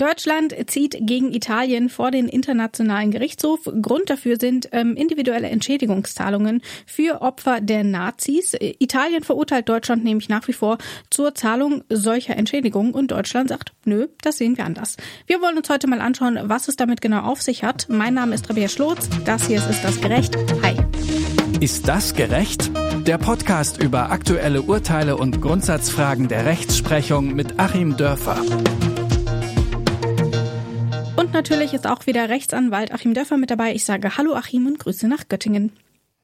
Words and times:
Deutschland 0.00 0.54
zieht 0.68 0.96
gegen 0.98 1.30
Italien 1.30 1.90
vor 1.90 2.10
den 2.10 2.26
Internationalen 2.26 3.10
Gerichtshof. 3.10 3.70
Grund 3.82 4.08
dafür 4.08 4.38
sind 4.40 4.70
ähm, 4.72 4.96
individuelle 4.96 5.50
Entschädigungszahlungen 5.50 6.62
für 6.86 7.20
Opfer 7.20 7.60
der 7.60 7.84
Nazis. 7.84 8.56
Italien 8.58 9.22
verurteilt 9.22 9.68
Deutschland 9.68 10.02
nämlich 10.02 10.30
nach 10.30 10.48
wie 10.48 10.54
vor 10.54 10.78
zur 11.10 11.34
Zahlung 11.34 11.84
solcher 11.90 12.34
Entschädigungen 12.34 12.94
und 12.94 13.10
Deutschland 13.10 13.50
sagt, 13.50 13.72
nö, 13.84 14.08
das 14.22 14.38
sehen 14.38 14.56
wir 14.56 14.64
anders. 14.64 14.96
Wir 15.26 15.42
wollen 15.42 15.58
uns 15.58 15.68
heute 15.68 15.86
mal 15.86 16.00
anschauen, 16.00 16.38
was 16.44 16.68
es 16.68 16.76
damit 16.76 17.02
genau 17.02 17.20
auf 17.20 17.42
sich 17.42 17.62
hat. 17.62 17.86
Mein 17.90 18.14
Name 18.14 18.34
ist 18.34 18.48
Rabia 18.48 18.68
Schlotz. 18.68 19.10
Das 19.26 19.48
hier 19.48 19.58
ist 19.58 19.68
Ist 19.68 19.84
das 19.84 20.00
gerecht? 20.00 20.34
Hi. 20.62 20.76
Ist 21.60 21.88
das 21.88 22.14
gerecht? 22.14 22.70
Der 23.06 23.18
Podcast 23.18 23.82
über 23.82 24.10
aktuelle 24.10 24.62
Urteile 24.62 25.18
und 25.18 25.42
Grundsatzfragen 25.42 26.28
der 26.28 26.46
Rechtsprechung 26.46 27.34
mit 27.34 27.58
Achim 27.58 27.98
Dörfer. 27.98 28.40
Und 31.30 31.34
natürlich 31.34 31.74
ist 31.74 31.86
auch 31.86 32.08
wieder 32.08 32.28
Rechtsanwalt 32.28 32.90
Achim 32.90 33.14
Dörfer 33.14 33.36
mit 33.36 33.52
dabei. 33.52 33.72
Ich 33.72 33.84
sage 33.84 34.16
Hallo 34.16 34.34
Achim 34.34 34.66
und 34.66 34.80
Grüße 34.80 35.06
nach 35.06 35.28
Göttingen. 35.28 35.70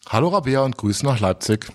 Hallo 0.08 0.30
Rabea 0.30 0.64
und 0.64 0.76
Grüße 0.76 1.06
nach 1.06 1.20
Leipzig. 1.20 1.68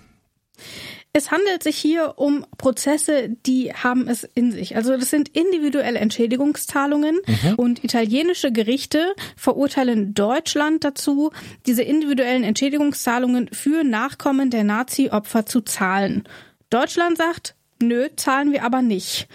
Es 1.14 1.30
handelt 1.30 1.62
sich 1.62 1.78
hier 1.78 2.18
um 2.18 2.44
Prozesse, 2.58 3.30
die 3.46 3.72
haben 3.72 4.06
es 4.06 4.24
in 4.34 4.52
sich. 4.52 4.76
Also 4.76 4.98
das 4.98 5.08
sind 5.08 5.30
individuelle 5.30 5.98
Entschädigungszahlungen 5.98 7.20
mhm. 7.26 7.54
und 7.54 7.82
italienische 7.82 8.52
Gerichte 8.52 9.14
verurteilen 9.34 10.12
Deutschland 10.12 10.84
dazu, 10.84 11.32
diese 11.64 11.82
individuellen 11.82 12.44
Entschädigungszahlungen 12.44 13.48
für 13.50 13.82
Nachkommen 13.82 14.50
der 14.50 14.64
Nazi-Opfer 14.64 15.46
zu 15.46 15.62
zahlen. 15.62 16.24
Deutschland 16.68 17.16
sagt, 17.16 17.54
nö, 17.80 18.08
zahlen 18.14 18.52
wir 18.52 18.62
aber 18.62 18.82
nicht. 18.82 19.26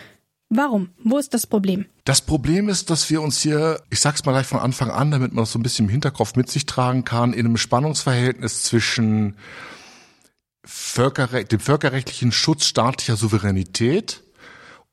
Warum? 0.50 0.90
Wo 1.04 1.18
ist 1.18 1.34
das 1.34 1.46
Problem? 1.46 1.86
Das 2.06 2.22
Problem 2.22 2.70
ist, 2.70 2.90
dass 2.90 3.10
wir 3.10 3.22
uns 3.22 3.42
hier, 3.42 3.82
ich 3.90 4.00
sag's 4.00 4.24
mal 4.24 4.32
gleich 4.32 4.48
von 4.48 4.60
Anfang 4.60 4.90
an, 4.90 5.12
damit 5.12 5.34
man 5.34 5.44
das 5.44 5.52
so 5.52 5.60
ein 5.60 5.64
bisschen 5.64 5.86
im 5.86 5.92
Hinterkopf 5.92 6.36
mit 6.36 6.50
sich 6.50 6.66
tragen 6.66 7.04
kann, 7.04 7.34
in 7.34 7.45
einem 7.45 7.58
Spannungsverhältnis 7.58 8.64
zwischen 8.64 9.36
Völkerrecht, 10.64 11.52
dem 11.52 11.59
völkerrechtlichen 11.59 12.31
Schutz 12.31 12.66
staatlicher 12.66 13.17
Souveränität 13.17 14.23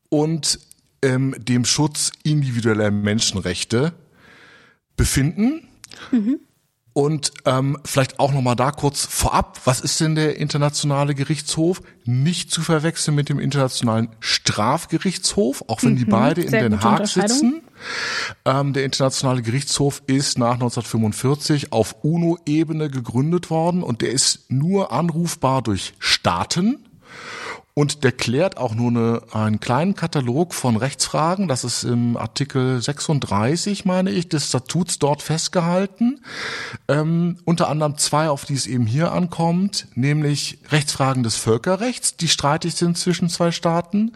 und 0.08 0.58
ähm, 1.02 1.34
dem 1.38 1.64
Schutz 1.64 2.10
individueller 2.24 2.90
Menschenrechte 2.90 3.92
befinden. 4.96 5.68
Mhm. 6.10 6.40
Und 6.94 7.32
ähm, 7.44 7.76
vielleicht 7.84 8.20
auch 8.20 8.32
nochmal 8.32 8.54
da 8.54 8.70
kurz 8.70 9.04
vorab, 9.04 9.60
was 9.64 9.80
ist 9.80 10.00
denn 10.00 10.14
der 10.14 10.36
Internationale 10.36 11.16
Gerichtshof? 11.16 11.82
Nicht 12.04 12.52
zu 12.52 12.62
verwechseln 12.62 13.16
mit 13.16 13.28
dem 13.28 13.40
Internationalen 13.40 14.10
Strafgerichtshof, 14.20 15.64
auch 15.66 15.82
wenn 15.82 15.94
mhm, 15.94 15.98
die 15.98 16.04
beide 16.04 16.42
in 16.42 16.52
Den 16.52 16.82
Haag 16.84 17.08
sitzen. 17.08 17.62
Ähm, 18.44 18.74
der 18.74 18.84
Internationale 18.84 19.42
Gerichtshof 19.42 20.02
ist 20.06 20.38
nach 20.38 20.54
1945 20.54 21.72
auf 21.72 21.96
UNO-Ebene 22.02 22.88
gegründet 22.88 23.50
worden 23.50 23.82
und 23.82 24.00
der 24.00 24.12
ist 24.12 24.48
nur 24.48 24.92
anrufbar 24.92 25.62
durch 25.62 25.94
Staaten 25.98 26.78
und 27.76 28.04
der 28.04 28.12
klärt 28.12 28.56
auch 28.56 28.72
nur 28.76 28.90
eine, 28.90 29.22
einen 29.32 29.58
kleinen 29.58 29.96
Katalog 29.96 30.54
von 30.54 30.76
Rechtsfragen. 30.76 31.48
Das 31.48 31.64
ist 31.64 31.82
im 31.82 32.16
Artikel 32.16 32.80
36, 32.80 33.84
meine 33.84 34.10
ich, 34.10 34.28
des 34.28 34.48
Statuts 34.48 35.00
dort 35.00 35.22
festgehalten. 35.22 36.24
Ähm, 36.86 37.38
unter 37.44 37.68
anderem 37.68 37.98
zwei, 37.98 38.28
auf 38.28 38.44
die 38.44 38.54
es 38.54 38.68
eben 38.68 38.86
hier 38.86 39.10
ankommt, 39.10 39.88
nämlich 39.96 40.58
Rechtsfragen 40.70 41.24
des 41.24 41.34
Völkerrechts, 41.34 42.16
die 42.16 42.28
streitig 42.28 42.76
sind 42.76 42.96
zwischen 42.96 43.28
zwei 43.28 43.50
Staaten, 43.50 44.12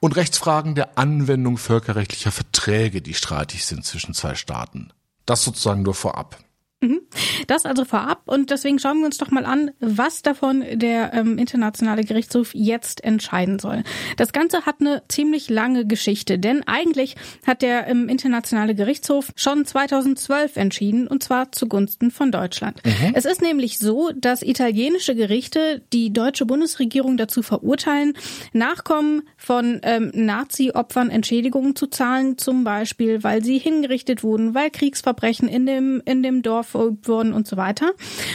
und 0.00 0.16
Rechtsfragen 0.16 0.74
der 0.74 0.98
Anwendung 0.98 1.56
völkerrechtlicher 1.56 2.32
Verträge, 2.32 3.00
die 3.00 3.14
streitig 3.14 3.64
sind 3.64 3.84
zwischen 3.84 4.12
zwei 4.12 4.34
Staaten. 4.34 4.92
Das 5.24 5.44
sozusagen 5.44 5.82
nur 5.82 5.94
vorab. 5.94 6.38
Mhm. 6.80 7.00
Das 7.48 7.64
also 7.66 7.84
vorab 7.84 8.22
und 8.26 8.50
deswegen 8.50 8.78
schauen 8.78 9.00
wir 9.00 9.06
uns 9.06 9.18
doch 9.18 9.32
mal 9.32 9.44
an, 9.44 9.72
was 9.80 10.22
davon 10.22 10.64
der 10.74 11.12
ähm, 11.12 11.36
internationale 11.36 12.04
Gerichtshof 12.04 12.54
jetzt 12.54 13.02
entscheiden 13.02 13.58
soll. 13.58 13.82
Das 14.16 14.32
Ganze 14.32 14.64
hat 14.64 14.76
eine 14.80 15.02
ziemlich 15.08 15.50
lange 15.50 15.86
Geschichte, 15.86 16.38
denn 16.38 16.62
eigentlich 16.68 17.16
hat 17.44 17.62
der 17.62 17.88
ähm, 17.88 18.08
internationale 18.08 18.76
Gerichtshof 18.76 19.32
schon 19.34 19.64
2012 19.64 20.56
entschieden 20.56 21.08
und 21.08 21.20
zwar 21.24 21.50
zugunsten 21.50 22.12
von 22.12 22.30
Deutschland. 22.30 22.80
Mhm. 22.84 23.12
Es 23.14 23.24
ist 23.24 23.42
nämlich 23.42 23.80
so, 23.80 24.12
dass 24.14 24.42
italienische 24.42 25.16
Gerichte 25.16 25.82
die 25.92 26.12
deutsche 26.12 26.46
Bundesregierung 26.46 27.16
dazu 27.16 27.42
verurteilen, 27.42 28.12
Nachkommen 28.52 29.22
von 29.36 29.80
ähm, 29.82 30.12
Nazi-Opfern 30.14 31.10
Entschädigungen 31.10 31.74
zu 31.74 31.88
zahlen, 31.88 32.38
zum 32.38 32.62
Beispiel, 32.62 33.24
weil 33.24 33.42
sie 33.42 33.58
hingerichtet 33.58 34.22
wurden, 34.22 34.54
weil 34.54 34.70
Kriegsverbrechen 34.70 35.48
in 35.48 35.66
dem 35.66 36.02
in 36.04 36.22
dem 36.22 36.42
Dorf 36.42 36.67
verübt 36.68 37.08
wurden 37.08 37.32
und 37.32 37.46
so 37.46 37.56
weiter. 37.56 37.92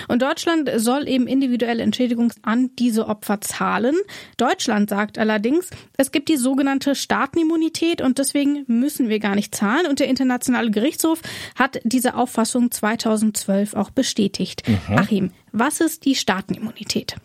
Und 0.07 0.21
Deutschland 0.21 0.69
soll 0.75 1.07
eben 1.07 1.27
individuelle 1.27 1.83
Entschädigung 1.83 2.33
an 2.41 2.71
diese 2.77 3.07
Opfer 3.07 3.41
zahlen. 3.41 3.95
Deutschland 4.37 4.89
sagt 4.89 5.17
allerdings, 5.17 5.69
es 5.97 6.11
gibt 6.11 6.29
die 6.29 6.37
sogenannte 6.37 6.95
Staatenimmunität 6.95 8.01
und 8.01 8.17
deswegen 8.17 8.65
müssen 8.67 9.09
wir 9.09 9.19
gar 9.19 9.35
nicht 9.35 9.55
zahlen. 9.55 9.87
Und 9.87 9.99
der 9.99 10.07
Internationale 10.07 10.71
Gerichtshof 10.71 11.21
hat 11.55 11.79
diese 11.83 12.15
Auffassung 12.15 12.71
2012 12.71 13.75
auch 13.75 13.91
bestätigt. 13.91 14.63
Mhm. 14.67 14.97
Achim, 14.97 15.31
was 15.51 15.79
ist 15.79 16.05
die 16.05 16.15
Staatenimmunität? 16.15 17.15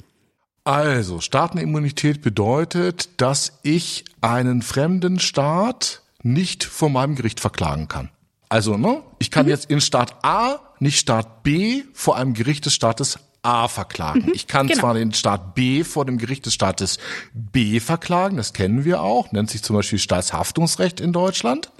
Also, 0.65 1.21
Staatenimmunität 1.21 2.21
bedeutet, 2.21 3.09
dass 3.23 3.59
ich 3.63 4.05
einen 4.21 4.61
fremden 4.61 5.19
Staat 5.19 6.03
nicht 6.23 6.63
vor 6.63 6.91
meinem 6.91 7.15
Gericht 7.15 7.41
verklagen 7.41 7.89
kann. 7.89 8.11
Also, 8.51 8.77
ne, 8.77 9.03
ich 9.19 9.31
kann 9.31 9.47
mhm. 9.47 9.51
jetzt 9.51 9.71
in 9.71 9.81
Staat 9.81 10.23
A 10.23 10.61
nicht 10.81 10.99
Staat 10.99 11.43
B 11.43 11.83
vor 11.93 12.17
einem 12.17 12.35
Gericht 12.35 12.67
des 12.67 12.75
Staates 12.75 13.19
A 13.43 13.69
verklagen. 13.69 14.27
Mhm, 14.27 14.33
ich 14.35 14.47
kann 14.47 14.67
genau. 14.67 14.81
zwar 14.81 14.95
den 14.95 15.13
Staat 15.15 15.55
B 15.55 15.85
vor 15.85 16.05
dem 16.05 16.19
Gericht 16.19 16.47
des 16.47 16.55
Staates 16.55 16.99
B 17.33 17.81
verklagen, 17.81 18.37
das 18.37 18.53
kennen 18.53 18.85
wir 18.85 19.01
auch, 19.01 19.33
nennt 19.33 19.51
sich 19.51 19.63
zum 19.63 19.77
Beispiel 19.77 19.99
Staatshaftungsrecht 19.99 21.01
in 21.01 21.13
Deutschland, 21.13 21.71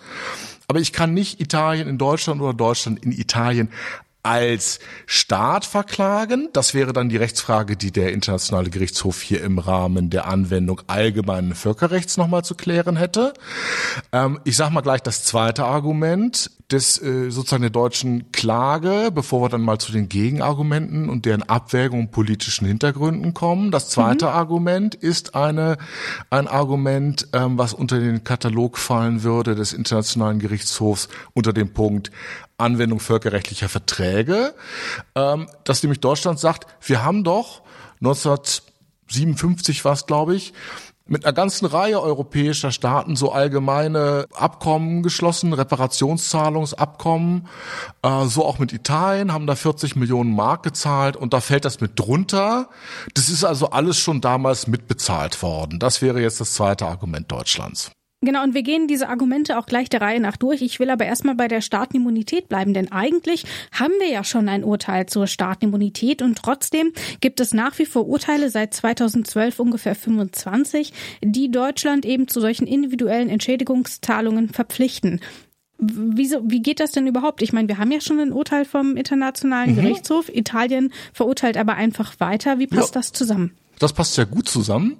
aber 0.69 0.81
ich 0.81 0.93
kann 0.93 1.15
nicht 1.15 1.41
Italien 1.41 1.89
in 1.89 1.99
Deutschland 1.99 2.41
oder 2.41 2.55
Deutschland 2.55 3.05
in 3.05 3.13
Italien 3.13 3.71
als 4.23 4.79
Staat 5.07 5.65
verklagen. 5.65 6.49
Das 6.53 6.75
wäre 6.75 6.93
dann 6.93 7.09
die 7.09 7.17
Rechtsfrage, 7.17 7.77
die 7.77 7.93
der 7.93 8.13
Internationale 8.13 8.69
Gerichtshof 8.69 9.23
hier 9.23 9.43
im 9.43 9.59
Rahmen 9.59 10.11
der 10.11 10.27
Anwendung 10.27 10.83
allgemeinen 10.87 11.55
Völkerrechts 11.55 12.17
nochmal 12.17 12.45
zu 12.45 12.55
klären 12.55 12.97
hätte. 12.97 13.33
Ähm, 14.13 14.41
ich 14.45 14.57
sage 14.57 14.75
mal 14.75 14.83
gleich 14.83 15.03
das 15.03 15.25
zweite 15.25 15.65
Argument 15.65 16.51
des 16.71 17.01
äh, 17.01 17.31
sozusagen 17.31 17.63
der 17.63 17.71
deutschen 17.71 18.31
Klage, 18.31 19.11
bevor 19.13 19.43
wir 19.43 19.49
dann 19.49 19.63
mal 19.63 19.79
zu 19.79 19.91
den 19.91 20.09
Gegenargumenten 20.09 21.09
und 21.09 21.25
deren 21.25 21.43
Abwägung 21.43 22.01
und 22.01 22.11
politischen 22.11 22.67
Hintergründen 22.67 23.33
kommen. 23.33 23.71
Das 23.71 23.89
zweite 23.89 24.27
mhm. 24.27 24.33
Argument 24.33 24.95
ist 24.95 25.35
eine 25.35 25.79
ein 26.29 26.47
Argument, 26.47 27.29
ähm, 27.33 27.57
was 27.57 27.73
unter 27.73 27.99
den 27.99 28.23
Katalog 28.23 28.77
fallen 28.77 29.23
würde 29.23 29.55
des 29.55 29.73
Internationalen 29.73 30.41
Gerichtshofs 30.41 31.09
unter 31.33 31.55
dem 31.55 31.73
Punkt 31.73 32.11
Anwendung 32.59 33.01
völkerrechtlicher 33.01 33.69
Verträge, 33.69 34.55
ähm, 35.15 35.47
dass 35.65 35.83
nämlich 35.83 36.01
Deutschland 36.01 36.39
sagt, 36.39 36.67
wir 36.87 37.03
haben 37.05 37.25
doch 37.25 37.63
1957 38.01 39.85
war 39.85 39.93
es, 39.93 40.07
glaube 40.07 40.35
ich, 40.35 40.53
mit 41.09 41.25
einer 41.25 41.33
ganzen 41.33 41.67
Reihe 41.67 42.01
europäischer 42.01 42.71
Staaten 42.71 43.17
so 43.17 43.33
allgemeine 43.33 44.27
Abkommen 44.35 45.03
geschlossen, 45.03 45.53
Reparationszahlungsabkommen, 45.53 47.49
äh, 48.03 48.25
so 48.27 48.45
auch 48.45 48.59
mit 48.59 48.73
Italien, 48.73 49.33
haben 49.33 49.47
da 49.47 49.57
40 49.57 49.97
Millionen 49.97 50.35
Mark 50.35 50.63
gezahlt 50.63 51.17
und 51.17 51.33
da 51.33 51.41
fällt 51.41 51.65
das 51.65 51.81
mit 51.81 51.99
drunter. 51.99 52.69
Das 53.15 53.29
ist 53.29 53.45
also 53.45 53.71
alles 53.71 53.99
schon 53.99 54.21
damals 54.21 54.67
mitbezahlt 54.67 55.43
worden. 55.43 55.79
Das 55.79 56.03
wäre 56.03 56.21
jetzt 56.21 56.41
das 56.41 56.55
zweite 56.55 56.87
Argument 56.87 57.31
Deutschlands. 57.33 57.91
Genau, 58.21 58.43
und 58.43 58.53
wir 58.53 58.65
gehen 58.65 58.89
diese 58.89 59.09
Argumente 59.09 59.57
auch 59.59 59.67
gleich 59.67 59.89
der 59.89 60.01
Reihe 60.01 60.19
nach 60.19 60.37
durch. 60.37 60.61
Ich 60.61 60.81
will 60.81 60.91
aber 60.91 61.05
erstmal 61.05 61.37
bei 61.37 61.47
der 61.47 61.61
Staatenimmunität 61.61 62.49
bleiben, 62.49 62.75
denn 62.75 62.91
eigentlich 62.91 63.45
haben 63.71 63.93
wir 64.01 64.09
ja 64.09 64.25
schon 64.25 64.49
ein 64.49 64.65
Urteil 64.65 65.07
zur 65.07 65.29
Staatenimmunität 65.29 66.21
und 66.21 66.37
trotzdem 66.37 66.93
gibt 67.21 67.39
es 67.39 67.55
nach 67.55 67.79
wie 67.79 67.87
vor 67.87 68.09
Urteile 68.09 68.51
seit 68.51 68.75
2012 68.75 69.61
ungefähr 69.61 69.95
25, 69.95 70.93
die 71.23 71.49
Deutschland 71.53 72.05
eben 72.05 72.27
zu 72.27 72.41
solchen 72.41 72.67
individuellen 72.67 73.29
Entschädigungszahlungen 73.29 74.49
verpflichten. 74.49 75.21
Wieso, 75.79 76.41
wie 76.43 76.61
geht 76.61 76.81
das 76.81 76.91
denn 76.91 77.07
überhaupt? 77.07 77.41
Ich 77.41 77.53
meine, 77.53 77.69
wir 77.69 77.79
haben 77.79 77.93
ja 77.93 78.01
schon 78.01 78.19
ein 78.19 78.33
Urteil 78.33 78.65
vom 78.65 78.97
Internationalen 78.97 79.77
mhm. 79.77 79.77
Gerichtshof. 79.77 80.29
Italien 80.29 80.93
verurteilt 81.13 81.57
aber 81.57 81.75
einfach 81.75 82.19
weiter. 82.19 82.59
Wie 82.59 82.67
passt 82.67 82.97
ja. 82.97 83.01
das 83.01 83.13
zusammen? 83.13 83.57
Das 83.79 83.93
passt 83.93 84.15
sehr 84.15 84.27
gut 84.27 84.49
zusammen, 84.49 84.97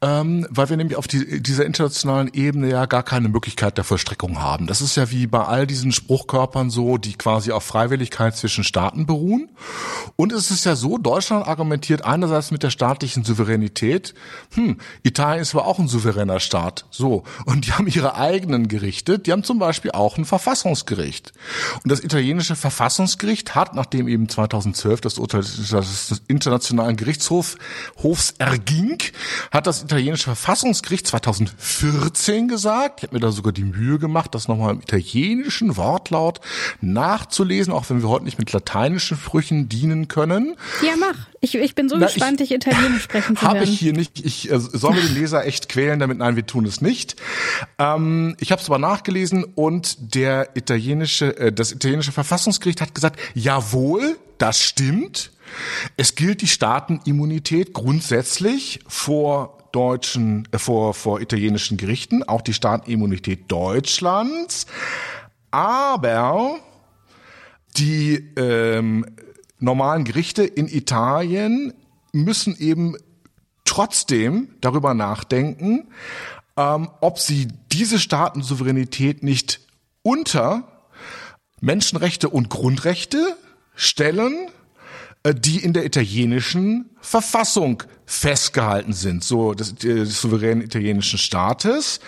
ähm, 0.00 0.46
weil 0.50 0.68
wir 0.70 0.76
nämlich 0.76 0.96
auf 0.96 1.06
die, 1.06 1.42
dieser 1.42 1.66
internationalen 1.66 2.30
Ebene 2.32 2.70
ja 2.70 2.86
gar 2.86 3.02
keine 3.02 3.28
Möglichkeit 3.28 3.76
der 3.76 3.84
Vollstreckung 3.84 4.40
haben. 4.40 4.66
Das 4.66 4.80
ist 4.80 4.96
ja 4.96 5.10
wie 5.10 5.26
bei 5.26 5.44
all 5.44 5.66
diesen 5.66 5.92
Spruchkörpern 5.92 6.70
so, 6.70 6.98
die 6.98 7.14
quasi 7.14 7.52
auf 7.52 7.64
Freiwilligkeit 7.64 8.36
zwischen 8.36 8.64
Staaten 8.64 9.06
beruhen. 9.06 9.50
Und 10.16 10.32
es 10.32 10.50
ist 10.50 10.64
ja 10.64 10.76
so, 10.76 10.96
Deutschland 10.98 11.46
argumentiert 11.46 12.04
einerseits 12.04 12.52
mit 12.52 12.62
der 12.62 12.70
staatlichen 12.70 13.24
Souveränität, 13.24 14.14
hm, 14.54 14.78
Italien 15.02 15.42
ist 15.42 15.54
aber 15.54 15.66
auch 15.66 15.80
ein 15.80 15.88
souveräner 15.88 16.38
Staat. 16.38 16.86
So. 16.90 17.24
Und 17.46 17.66
die 17.66 17.72
haben 17.72 17.88
ihre 17.88 18.14
eigenen 18.14 18.68
Gerichte, 18.68 19.18
die 19.18 19.32
haben 19.32 19.42
zum 19.42 19.58
Beispiel 19.58 19.90
auch 19.90 20.16
ein 20.16 20.24
Verfassungsgericht. 20.24 21.32
Und 21.82 21.90
das 21.90 22.00
italienische 22.00 22.54
Verfassungsgericht 22.54 23.56
hat, 23.56 23.74
nachdem 23.74 24.06
eben 24.06 24.28
2012 24.28 25.00
das 25.00 25.18
Urteil 25.18 25.40
des 25.40 26.22
Internationalen 26.28 26.96
Gerichtshofs 26.96 27.56
Hofs 28.02 28.34
erging, 28.38 29.02
hat 29.50 29.66
das 29.66 29.82
italienische 29.82 30.24
Verfassungsgericht 30.24 31.08
2014 31.08 32.46
gesagt, 32.46 33.00
ich 33.00 33.08
habe 33.08 33.16
mir 33.16 33.20
da 33.20 33.32
sogar 33.32 33.52
die 33.52 33.64
Mühe 33.64 33.98
gemacht, 33.98 34.34
das 34.34 34.46
nochmal 34.46 34.74
im 34.74 34.80
italienischen 34.80 35.76
Wortlaut 35.76 36.40
nachzulesen, 36.80 37.72
auch 37.72 37.90
wenn 37.90 38.02
wir 38.02 38.08
heute 38.08 38.24
nicht 38.24 38.38
mit 38.38 38.52
lateinischen 38.52 39.16
Sprüchen 39.16 39.68
dienen 39.68 40.03
können. 40.08 40.56
Ja, 40.82 40.94
mach. 40.98 41.14
Ich, 41.40 41.54
ich 41.54 41.74
bin 41.74 41.88
so 41.88 41.96
Na, 41.96 42.06
gespannt, 42.06 42.40
dich 42.40 42.50
Italienisch 42.52 43.02
sprechen 43.02 43.36
zu 43.36 43.42
hören. 43.46 43.54
Habe 43.54 43.64
ich 43.64 43.78
hier 43.78 43.92
nicht. 43.92 44.24
Ich 44.24 44.50
äh, 44.50 44.58
soll 44.58 44.94
mir 44.94 45.02
den 45.02 45.14
Leser 45.14 45.44
echt 45.44 45.68
quälen, 45.68 46.00
damit 46.00 46.18
nein, 46.18 46.36
wir 46.36 46.46
tun 46.46 46.64
es 46.64 46.80
nicht. 46.80 47.16
Ähm, 47.78 48.36
ich 48.40 48.52
habe 48.52 48.62
es 48.62 48.68
aber 48.68 48.78
nachgelesen 48.78 49.44
und 49.44 50.14
der 50.14 50.56
italienische, 50.56 51.36
äh, 51.36 51.52
das 51.52 51.72
italienische 51.72 52.12
Verfassungsgericht 52.12 52.80
hat 52.80 52.94
gesagt, 52.94 53.20
jawohl, 53.34 54.16
das 54.38 54.60
stimmt. 54.60 55.32
Es 55.96 56.14
gilt 56.14 56.42
die 56.42 56.48
Staatenimmunität 56.48 57.72
grundsätzlich 57.72 58.80
vor 58.88 59.58
deutschen, 59.72 60.48
äh, 60.52 60.58
vor, 60.58 60.94
vor 60.94 61.20
italienischen 61.20 61.76
Gerichten, 61.76 62.22
auch 62.22 62.42
die 62.42 62.54
Staatenimmunität 62.54 63.50
Deutschlands. 63.50 64.66
Aber 65.50 66.58
die 67.76 68.30
ähm, 68.36 69.04
normalen 69.64 70.04
Gerichte 70.04 70.44
in 70.44 70.68
Italien 70.68 71.72
müssen 72.12 72.56
eben 72.58 72.96
trotzdem 73.64 74.48
darüber 74.60 74.94
nachdenken, 74.94 75.88
ähm, 76.56 76.90
ob 77.00 77.18
sie 77.18 77.48
diese 77.72 77.98
Staatensouveränität 77.98 79.22
nicht 79.22 79.60
unter 80.02 80.68
Menschenrechte 81.60 82.28
und 82.28 82.50
Grundrechte 82.50 83.36
stellen 83.74 84.48
äh, 85.24 85.34
die 85.34 85.58
in 85.58 85.72
der 85.72 85.84
italienischen 85.84 86.90
Verfassung 87.00 87.82
festgehalten 88.06 88.92
sind, 88.92 89.24
so 89.24 89.54
des, 89.54 89.74
des 89.74 90.20
souveränen 90.20 90.62
italienischen 90.62 91.18
Staates 91.18 92.00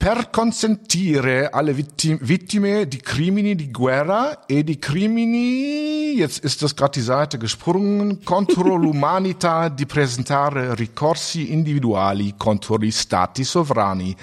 per 0.00 0.30
consentire 0.30 1.50
alle 1.50 1.74
Vittime 1.74 2.88
di 2.88 2.96
crimini 3.02 3.54
di 3.54 3.70
guerra 3.70 4.46
e 4.46 4.64
di 4.64 4.78
crimini, 4.78 6.14
jetzt 6.14 6.42
ist 6.42 6.62
das 6.62 6.74
gerade 6.74 6.92
die 6.92 7.04
Seite 7.04 7.36
gesprungen, 7.36 8.24
contro 8.24 8.76
l'umanità 8.80 9.68
di 9.68 9.84
presentare 9.84 10.74
ricorsi 10.74 11.52
individuali 11.52 12.32
contro 12.38 12.78
gli 12.78 12.90
stati 12.90 13.44
sovrani. 13.44 14.16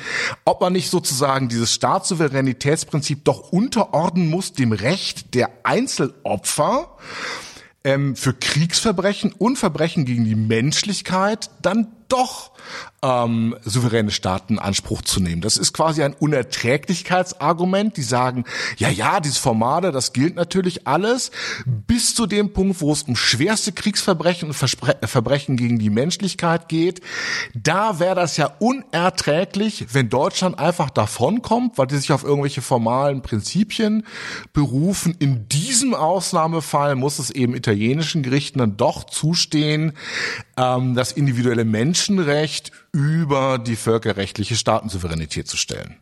Ob 0.45 0.61
man 0.61 0.73
nicht 0.73 0.89
sozusagen 0.89 1.47
dieses 1.47 1.71
Staatssouveränitätsprinzip 1.73 3.23
doch 3.23 3.51
unterordnen 3.51 4.31
muss 4.31 4.53
dem 4.53 4.71
Recht 4.71 5.35
der 5.35 5.51
Einzelopfer, 5.61 6.97
ähm, 7.83 8.15
für 8.15 8.33
Kriegsverbrechen 8.33 9.31
und 9.31 9.57
Verbrechen 9.59 10.05
gegen 10.05 10.25
die 10.25 10.33
Menschlichkeit 10.33 11.51
dann 11.61 11.89
doch 12.07 12.56
ähm, 13.03 13.55
souveräne 13.63 14.11
Staaten 14.11 14.59
Anspruch 14.59 15.01
zu 15.01 15.19
nehmen. 15.19 15.41
Das 15.41 15.57
ist 15.57 15.73
quasi 15.73 16.03
ein 16.03 16.13
Unerträglichkeitsargument. 16.13 17.95
Die 17.97 18.03
sagen, 18.03 18.45
ja, 18.77 18.89
ja, 18.89 19.19
dieses 19.19 19.37
Formale, 19.37 19.91
das 19.91 20.13
gilt 20.13 20.35
natürlich 20.35 20.87
alles, 20.87 21.31
bis 21.65 22.15
zu 22.15 22.25
dem 22.25 22.53
Punkt, 22.53 22.81
wo 22.81 22.91
es 22.91 23.03
um 23.03 23.15
schwerste 23.15 23.71
Kriegsverbrechen 23.71 24.49
und 24.49 24.53
Verspre 24.53 24.97
Verbrechen 25.03 25.57
gegen 25.57 25.79
die 25.79 25.89
Menschlichkeit 25.89 26.69
geht. 26.69 27.01
Da 27.53 27.99
wäre 27.99 28.15
das 28.15 28.37
ja 28.37 28.51
unerträglich, 28.59 29.87
wenn 29.93 30.09
Deutschland 30.09 30.59
einfach 30.59 30.89
davonkommt, 30.89 31.77
weil 31.77 31.87
die 31.87 31.97
sich 31.97 32.11
auf 32.11 32.23
irgendwelche 32.23 32.61
formalen 32.61 33.21
Prinzipien 33.21 34.05
berufen. 34.53 35.15
In 35.19 35.47
diesem 35.49 35.93
Ausnahmefall 35.93 36.95
muss 36.95 37.19
es 37.19 37.29
eben 37.29 37.55
italienischen 37.55 38.23
Gerichten 38.23 38.59
dann 38.59 38.77
doch 38.77 39.03
zustehen, 39.03 39.93
ähm, 40.57 40.95
das 40.95 41.11
individuelle 41.11 41.65
Menschenrecht 41.65 42.71
über 42.91 43.59
die 43.59 43.75
völkerrechtliche 43.75 44.55
Staatensouveränität 44.55 45.47
zu 45.47 45.57
stellen. 45.57 45.97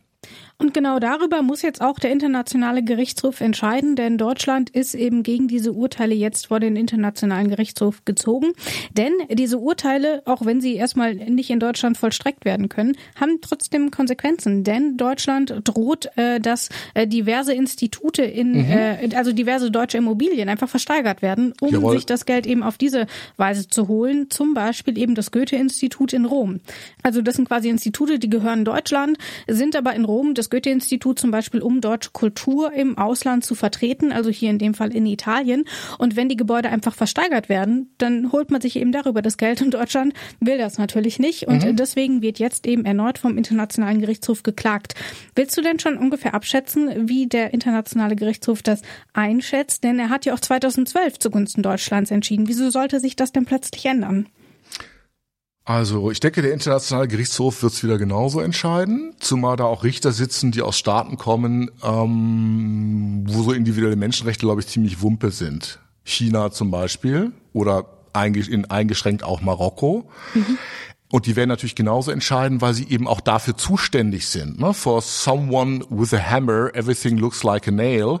Und 0.58 0.72
genau 0.72 0.98
darüber 0.98 1.42
muss 1.42 1.60
jetzt 1.60 1.82
auch 1.82 1.98
der 1.98 2.10
Internationale 2.10 2.82
Gerichtshof 2.82 3.42
entscheiden, 3.42 3.94
denn 3.94 4.16
Deutschland 4.16 4.70
ist 4.70 4.94
eben 4.94 5.22
gegen 5.22 5.48
diese 5.48 5.72
Urteile 5.72 6.14
jetzt 6.14 6.46
vor 6.46 6.60
den 6.60 6.76
Internationalen 6.76 7.50
Gerichtshof 7.50 8.06
gezogen. 8.06 8.52
Denn 8.96 9.12
diese 9.30 9.58
Urteile, 9.58 10.22
auch 10.24 10.46
wenn 10.46 10.62
sie 10.62 10.76
erstmal 10.76 11.14
nicht 11.14 11.50
in 11.50 11.60
Deutschland 11.60 11.98
vollstreckt 11.98 12.46
werden 12.46 12.70
können, 12.70 12.96
haben 13.20 13.40
trotzdem 13.42 13.90
Konsequenzen. 13.90 14.64
Denn 14.64 14.96
Deutschland 14.96 15.60
droht, 15.64 16.08
äh, 16.16 16.40
dass 16.40 16.70
äh, 16.94 17.06
diverse 17.06 17.52
Institute 17.52 18.22
in, 18.22 18.52
mhm. 18.52 18.70
äh, 18.70 19.10
also 19.14 19.32
diverse 19.32 19.70
deutsche 19.70 19.98
Immobilien 19.98 20.48
einfach 20.48 20.70
versteigert 20.70 21.20
werden, 21.20 21.52
um 21.60 21.70
Jawohl. 21.70 21.96
sich 21.96 22.06
das 22.06 22.24
Geld 22.24 22.46
eben 22.46 22.62
auf 22.62 22.78
diese 22.78 23.06
Weise 23.36 23.68
zu 23.68 23.88
holen. 23.88 24.30
Zum 24.30 24.54
Beispiel 24.54 24.96
eben 24.96 25.14
das 25.14 25.32
Goethe-Institut 25.32 26.14
in 26.14 26.24
Rom. 26.24 26.60
Also 27.02 27.20
das 27.20 27.36
sind 27.36 27.46
quasi 27.46 27.68
Institute, 27.68 28.18
die 28.18 28.30
gehören 28.30 28.64
Deutschland, 28.64 29.18
sind 29.46 29.76
aber 29.76 29.94
in 29.94 30.06
Rom. 30.06 30.32
Das 30.32 30.45
das 30.46 30.50
Goethe-Institut 30.50 31.18
zum 31.18 31.32
Beispiel, 31.32 31.60
um 31.60 31.80
deutsche 31.80 32.10
Kultur 32.12 32.72
im 32.72 32.96
Ausland 32.96 33.44
zu 33.44 33.56
vertreten, 33.56 34.12
also 34.12 34.30
hier 34.30 34.50
in 34.50 34.58
dem 34.58 34.74
Fall 34.74 34.94
in 34.94 35.04
Italien. 35.04 35.64
Und 35.98 36.14
wenn 36.14 36.28
die 36.28 36.36
Gebäude 36.36 36.68
einfach 36.68 36.94
versteigert 36.94 37.48
werden, 37.48 37.90
dann 37.98 38.30
holt 38.30 38.52
man 38.52 38.60
sich 38.60 38.76
eben 38.76 38.92
darüber 38.92 39.22
das 39.22 39.38
Geld 39.38 39.60
und 39.60 39.74
Deutschland 39.74 40.14
will 40.38 40.56
das 40.56 40.78
natürlich 40.78 41.18
nicht. 41.18 41.48
Und 41.48 41.64
mhm. 41.64 41.74
deswegen 41.74 42.22
wird 42.22 42.38
jetzt 42.38 42.66
eben 42.66 42.84
erneut 42.84 43.18
vom 43.18 43.36
Internationalen 43.36 44.00
Gerichtshof 44.00 44.44
geklagt. 44.44 44.94
Willst 45.34 45.56
du 45.56 45.62
denn 45.62 45.80
schon 45.80 45.98
ungefähr 45.98 46.34
abschätzen, 46.34 47.08
wie 47.08 47.26
der 47.26 47.52
Internationale 47.52 48.14
Gerichtshof 48.14 48.62
das 48.62 48.82
einschätzt? 49.14 49.82
Denn 49.82 49.98
er 49.98 50.10
hat 50.10 50.26
ja 50.26 50.34
auch 50.34 50.40
2012 50.40 51.18
zugunsten 51.18 51.62
Deutschlands 51.62 52.12
entschieden. 52.12 52.46
Wieso 52.46 52.70
sollte 52.70 53.00
sich 53.00 53.16
das 53.16 53.32
denn 53.32 53.46
plötzlich 53.46 53.84
ändern? 53.86 54.26
Also 55.66 56.12
ich 56.12 56.20
denke, 56.20 56.42
der 56.42 56.52
Internationale 56.52 57.08
Gerichtshof 57.08 57.60
wird 57.64 57.72
es 57.72 57.82
wieder 57.82 57.98
genauso 57.98 58.40
entscheiden, 58.40 59.14
zumal 59.18 59.56
da 59.56 59.64
auch 59.64 59.82
Richter 59.82 60.12
sitzen, 60.12 60.52
die 60.52 60.62
aus 60.62 60.78
Staaten 60.78 61.16
kommen, 61.16 61.72
ähm, 61.82 63.24
wo 63.26 63.42
so 63.42 63.50
individuelle 63.52 63.96
Menschenrechte, 63.96 64.46
glaube 64.46 64.60
ich, 64.60 64.68
ziemlich 64.68 65.02
wumpe 65.02 65.32
sind. 65.32 65.80
China 66.04 66.52
zum 66.52 66.70
Beispiel 66.70 67.32
oder 67.52 67.84
eingeschränkt 68.12 69.24
auch 69.24 69.40
Marokko. 69.40 70.08
Mhm. 70.34 70.56
Und 71.10 71.26
die 71.26 71.36
werden 71.36 71.48
natürlich 71.48 71.76
genauso 71.76 72.10
entscheiden, 72.10 72.60
weil 72.60 72.74
sie 72.74 72.88
eben 72.88 73.06
auch 73.06 73.20
dafür 73.20 73.56
zuständig 73.56 74.28
sind. 74.28 74.58
Ne? 74.58 74.74
For 74.74 75.00
someone 75.00 75.84
with 75.88 76.12
a 76.12 76.18
hammer, 76.18 76.74
everything 76.74 77.16
looks 77.16 77.44
like 77.44 77.68
a 77.68 77.70
nail. 77.70 78.18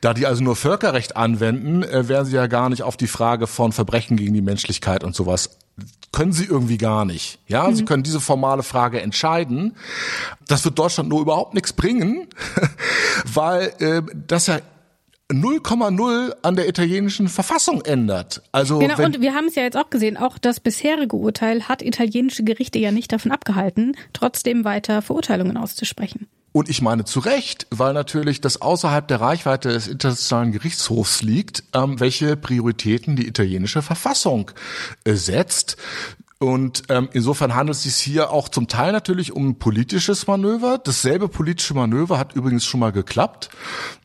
Da 0.00 0.14
die 0.14 0.26
also 0.26 0.42
nur 0.42 0.56
Völkerrecht 0.56 1.16
anwenden, 1.16 1.84
äh, 1.84 2.08
werden 2.08 2.26
sie 2.26 2.34
ja 2.34 2.48
gar 2.48 2.70
nicht 2.70 2.82
auf 2.82 2.96
die 2.96 3.06
Frage 3.06 3.46
von 3.46 3.70
Verbrechen 3.70 4.16
gegen 4.16 4.34
die 4.34 4.42
Menschlichkeit 4.42 5.04
und 5.04 5.14
sowas 5.14 5.58
können 6.12 6.32
sie 6.32 6.44
irgendwie 6.44 6.78
gar 6.78 7.04
nicht. 7.04 7.40
Ja, 7.48 7.68
mhm. 7.68 7.74
sie 7.74 7.84
können 7.84 8.04
diese 8.04 8.20
formale 8.20 8.62
Frage 8.62 9.00
entscheiden. 9.00 9.76
Das 10.46 10.64
wird 10.64 10.78
Deutschland 10.78 11.08
nur 11.08 11.20
überhaupt 11.20 11.54
nichts 11.54 11.72
bringen, 11.72 12.28
weil 13.34 13.72
äh, 13.80 14.02
das 14.26 14.46
ja 14.46 14.60
0,0 15.32 16.34
an 16.42 16.56
der 16.56 16.68
italienischen 16.68 17.28
Verfassung 17.28 17.80
ändert. 17.82 18.42
Also 18.52 18.78
genau, 18.78 19.02
und 19.02 19.20
wir 19.20 19.34
haben 19.34 19.46
es 19.46 19.54
ja 19.54 19.62
jetzt 19.62 19.76
auch 19.76 19.88
gesehen, 19.88 20.16
auch 20.16 20.38
das 20.38 20.60
bisherige 20.60 21.16
Urteil 21.16 21.66
hat 21.68 21.80
italienische 21.80 22.44
Gerichte 22.44 22.78
ja 22.78 22.92
nicht 22.92 23.12
davon 23.12 23.32
abgehalten, 23.32 23.96
trotzdem 24.12 24.64
weiter 24.64 25.00
Verurteilungen 25.00 25.56
auszusprechen. 25.56 26.26
Und 26.56 26.68
ich 26.68 26.82
meine 26.82 27.04
zu 27.04 27.18
Recht, 27.18 27.66
weil 27.70 27.94
natürlich 27.94 28.40
das 28.40 28.62
außerhalb 28.62 29.08
der 29.08 29.20
Reichweite 29.20 29.70
des 29.70 29.88
Internationalen 29.88 30.52
Gerichtshofs 30.52 31.20
liegt, 31.22 31.64
ähm, 31.74 31.98
welche 31.98 32.36
Prioritäten 32.36 33.16
die 33.16 33.26
italienische 33.26 33.82
Verfassung 33.82 34.52
äh, 35.02 35.14
setzt. 35.14 35.76
Und 36.38 36.84
ähm, 36.88 37.08
insofern 37.12 37.54
handelt 37.54 37.76
es 37.76 37.84
sich 37.84 37.96
hier 37.96 38.30
auch 38.30 38.48
zum 38.48 38.68
Teil 38.68 38.92
natürlich 38.92 39.32
um 39.32 39.50
ein 39.50 39.58
politisches 39.58 40.26
Manöver. 40.26 40.78
Dasselbe 40.78 41.28
politische 41.28 41.74
Manöver 41.74 42.18
hat 42.18 42.34
übrigens 42.34 42.64
schon 42.64 42.80
mal 42.80 42.92
geklappt 42.92 43.50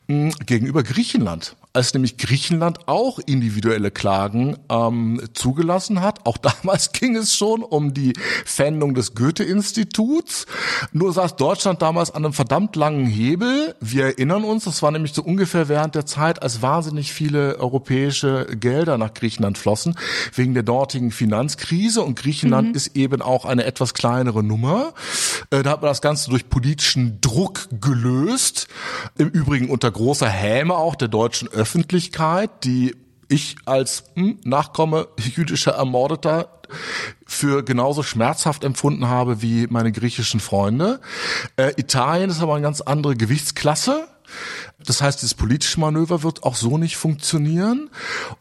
mh, 0.06 0.32
hm, 0.32 0.46
gegenüber 0.46 0.82
Griechenland. 0.82 1.56
Als 1.72 1.94
nämlich 1.94 2.16
Griechenland 2.16 2.88
auch 2.88 3.18
individuelle 3.20 3.90
Klagen 3.90 4.56
ähm, 4.68 5.20
zugelassen 5.34 6.00
hat. 6.00 6.26
Auch 6.26 6.36
damals 6.62 6.92
ging 6.92 7.16
es 7.16 7.34
schon 7.34 7.62
um 7.62 7.94
die 7.94 8.12
Pfändung 8.44 8.94
des 8.94 9.14
Goethe-Instituts. 9.14 10.46
Nur 10.92 11.12
saß 11.12 11.36
Deutschland 11.36 11.82
damals 11.82 12.10
an 12.10 12.24
einem 12.24 12.32
verdammt 12.32 12.76
langen 12.76 13.06
Hebel. 13.06 13.74
Wir 13.80 14.06
erinnern 14.06 14.44
uns, 14.44 14.64
das 14.64 14.82
war 14.82 14.90
nämlich 14.90 15.12
so 15.12 15.22
ungefähr 15.22 15.68
während 15.68 15.94
der 15.94 16.06
Zeit, 16.06 16.42
als 16.42 16.62
wahnsinnig 16.62 17.12
viele 17.12 17.58
europäische 17.58 18.46
Gelder 18.58 18.98
nach 18.98 19.14
Griechenland 19.14 19.58
flossen, 19.58 19.94
wegen 20.34 20.54
der 20.54 20.62
dortigen 20.62 21.12
Finanzkrise. 21.12 22.02
Und 22.02 22.18
Griechenland 22.18 22.70
mhm. 22.70 22.74
ist 22.74 22.96
eben 22.96 23.22
auch 23.22 23.44
eine 23.44 23.64
etwas 23.64 23.94
kleinere 23.94 24.42
Nummer. 24.42 24.92
Äh, 25.50 25.62
da 25.62 25.70
hat 25.70 25.82
man 25.82 25.90
das 25.90 26.00
Ganze 26.00 26.30
durch 26.30 26.48
politischen 26.48 27.20
Druck 27.20 27.68
gelöst. 27.80 28.68
Im 29.18 29.28
Übrigen 29.28 29.68
unter 29.68 29.90
großer 29.90 30.28
Häme 30.28 30.76
auch 30.76 30.94
der 30.94 31.08
deutschen 31.08 31.48
Öffentlichkeit, 31.48 32.64
die 32.64 32.96
ich 33.28 33.56
als 33.64 34.04
hm, 34.14 34.38
Nachkomme 34.44 35.08
jüdischer 35.18 35.72
Ermordeter 35.72 36.60
für 37.26 37.64
genauso 37.64 38.02
schmerzhaft 38.02 38.64
empfunden 38.64 39.08
habe 39.08 39.42
wie 39.42 39.66
meine 39.68 39.92
griechischen 39.92 40.40
Freunde. 40.40 41.00
Äh, 41.56 41.72
Italien 41.76 42.30
ist 42.30 42.40
aber 42.40 42.54
eine 42.54 42.62
ganz 42.62 42.80
andere 42.80 43.16
Gewichtsklasse. 43.16 44.08
Das 44.86 45.02
heißt, 45.02 45.20
dieses 45.22 45.34
politische 45.34 45.80
Manöver 45.80 46.22
wird 46.22 46.42
auch 46.42 46.54
so 46.54 46.78
nicht 46.78 46.96
funktionieren. 46.96 47.90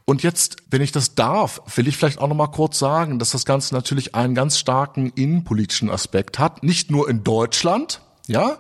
Und 0.05 0.24
jetzt, 0.24 0.58
wenn 0.69 0.81
ich 0.81 0.91
das 0.91 1.15
darf, 1.15 1.62
will 1.75 1.88
ich 1.88 1.98
vielleicht 1.98 2.19
auch 2.19 2.27
noch 2.27 2.36
mal 2.36 2.48
kurz 2.48 2.79
sagen, 2.79 3.19
dass 3.19 3.31
das 3.31 3.46
Ganze 3.46 3.74
natürlich 3.75 4.15
einen 4.15 4.36
ganz 4.36 4.58
starken 4.58 5.12
innenpolitischen 5.15 5.89
Aspekt 5.89 6.39
hat. 6.39 6.63
Nicht 6.63 6.91
nur 6.91 7.10
in 7.10 7.24
Deutschland, 7.24 8.01
ja, 8.29 8.60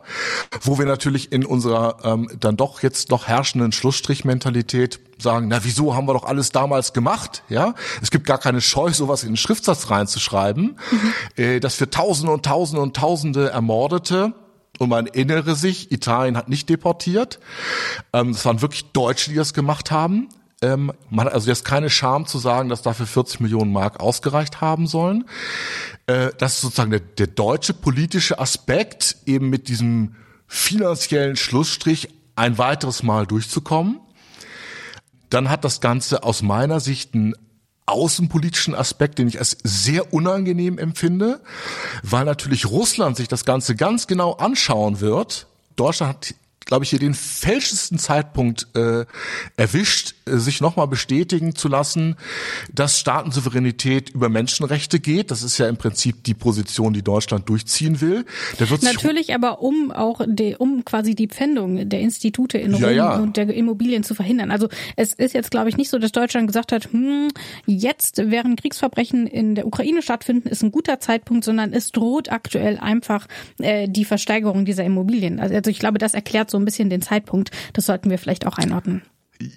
wo 0.61 0.79
wir 0.79 0.85
natürlich 0.85 1.31
in 1.31 1.45
unserer 1.45 1.97
ähm, 2.03 2.27
dann 2.39 2.57
doch 2.57 2.81
jetzt 2.81 3.11
noch 3.11 3.27
herrschenden 3.27 3.71
Schlussstrichmentalität 3.71 4.99
sagen, 5.19 5.47
na 5.47 5.63
wieso 5.63 5.95
haben 5.95 6.07
wir 6.07 6.13
doch 6.13 6.23
alles 6.23 6.51
damals 6.51 6.91
gemacht, 6.91 7.43
ja? 7.49 7.75
Es 8.01 8.09
gibt 8.09 8.25
gar 8.25 8.39
keine 8.39 8.61
Scheu, 8.61 8.91
sowas 8.91 9.21
in 9.21 9.29
den 9.29 9.37
Schriftsatz 9.37 9.91
reinzuschreiben, 9.91 10.79
mhm. 10.91 11.13
äh, 11.35 11.59
dass 11.59 11.79
wir 11.79 11.91
Tausende 11.91 12.31
und 12.31 12.45
Tausende 12.45 12.81
und 12.81 12.95
Tausende 12.95 13.49
Ermordete 13.49 14.33
und 14.79 14.89
man 14.89 15.07
erinnere 15.07 15.55
sich, 15.55 15.91
Italien 15.91 16.35
hat 16.35 16.49
nicht 16.49 16.69
deportiert. 16.69 17.39
Ähm, 18.13 18.29
es 18.29 18.43
waren 18.45 18.61
wirklich 18.61 18.85
Deutsche, 18.91 19.29
die 19.29 19.35
das 19.35 19.53
gemacht 19.53 19.91
haben. 19.91 20.29
Ähm, 20.61 20.91
man 21.09 21.27
hat 21.27 21.33
also 21.33 21.49
jetzt 21.49 21.63
keine 21.63 21.89
Scham 21.89 22.25
zu 22.25 22.37
sagen, 22.37 22.69
dass 22.69 22.81
dafür 22.81 23.05
40 23.05 23.39
Millionen 23.39 23.71
Mark 23.71 23.99
ausgereicht 23.99 24.61
haben 24.61 24.87
sollen. 24.87 25.25
Äh, 26.07 26.31
das 26.37 26.55
ist 26.55 26.61
sozusagen 26.61 26.91
der, 26.91 26.99
der 27.01 27.27
deutsche 27.27 27.73
politische 27.73 28.39
Aspekt, 28.39 29.17
eben 29.25 29.49
mit 29.49 29.67
diesem 29.67 30.15
finanziellen 30.47 31.35
Schlussstrich 31.35 32.09
ein 32.35 32.57
weiteres 32.57 33.03
Mal 33.03 33.27
durchzukommen. 33.27 33.99
Dann 35.29 35.49
hat 35.49 35.63
das 35.63 35.79
Ganze 35.79 36.23
aus 36.23 36.41
meiner 36.41 36.79
Sicht 36.79 37.13
einen 37.13 37.35
außenpolitischen 37.89 38.75
Aspekt, 38.75 39.19
den 39.19 39.27
ich 39.27 39.39
als 39.39 39.57
sehr 39.63 40.13
unangenehm 40.13 40.77
empfinde, 40.77 41.41
weil 42.03 42.25
natürlich 42.25 42.65
Russland 42.65 43.17
sich 43.17 43.27
das 43.27 43.45
Ganze 43.45 43.75
ganz 43.75 44.07
genau 44.07 44.33
anschauen 44.33 44.99
wird. 45.01 45.47
Deutschland 45.75 46.13
hat 46.13 46.35
glaube 46.69 46.83
ich, 46.83 46.91
hier 46.91 46.99
den 46.99 47.15
fälschesten 47.15 47.97
Zeitpunkt 47.97 48.67
äh, 48.75 49.05
erwischt, 49.57 50.13
äh, 50.25 50.37
sich 50.37 50.61
nochmal 50.61 50.87
bestätigen 50.87 51.55
zu 51.55 51.67
lassen, 51.67 52.15
dass 52.71 52.99
Staatensouveränität 52.99 54.11
über 54.11 54.29
Menschenrechte 54.29 54.99
geht. 54.99 55.31
Das 55.31 55.41
ist 55.41 55.57
ja 55.57 55.67
im 55.67 55.77
Prinzip 55.77 56.23
die 56.23 56.35
Position, 56.35 56.93
die 56.93 57.01
Deutschland 57.01 57.49
durchziehen 57.49 58.01
will. 58.01 58.23
Natürlich 58.83 59.33
aber 59.33 59.63
um 59.63 59.91
auch 59.91 60.21
die, 60.27 60.55
um 60.57 60.85
quasi 60.85 61.15
die 61.15 61.27
Pfändung 61.27 61.89
der 61.89 62.01
Institute 62.01 62.59
in 62.59 62.75
Rom 62.75 62.83
ja, 62.83 62.91
ja. 62.91 63.15
und 63.17 63.35
der 63.35 63.49
Immobilien 63.51 64.03
zu 64.03 64.13
verhindern. 64.13 64.51
Also 64.51 64.69
es 64.95 65.13
ist 65.13 65.33
jetzt, 65.33 65.49
glaube 65.49 65.69
ich, 65.69 65.77
nicht 65.77 65.89
so, 65.89 65.97
dass 65.97 66.11
Deutschland 66.11 66.45
gesagt 66.45 66.71
hat, 66.71 66.93
hm, 66.93 67.29
jetzt 67.65 68.21
während 68.23 68.61
Kriegsverbrechen 68.61 69.25
in 69.25 69.55
der 69.55 69.65
Ukraine 69.65 70.03
stattfinden, 70.03 70.47
ist 70.47 70.61
ein 70.61 70.71
guter 70.71 70.99
Zeitpunkt, 70.99 71.43
sondern 71.45 71.73
es 71.73 71.91
droht 71.91 72.31
aktuell 72.31 72.77
einfach 72.77 73.25
äh, 73.57 73.87
die 73.89 74.05
Versteigerung 74.05 74.65
dieser 74.65 74.83
Immobilien. 74.83 75.39
Also, 75.39 75.55
also 75.55 75.71
ich 75.71 75.79
glaube, 75.79 75.97
das 75.97 76.13
erklärt 76.13 76.51
so 76.51 76.58
ein 76.59 76.65
bisschen 76.65 76.89
den 76.89 77.01
Zeitpunkt. 77.01 77.51
Das 77.73 77.85
sollten 77.85 78.09
wir 78.09 78.19
vielleicht 78.19 78.45
auch 78.45 78.57
einordnen. 78.57 79.01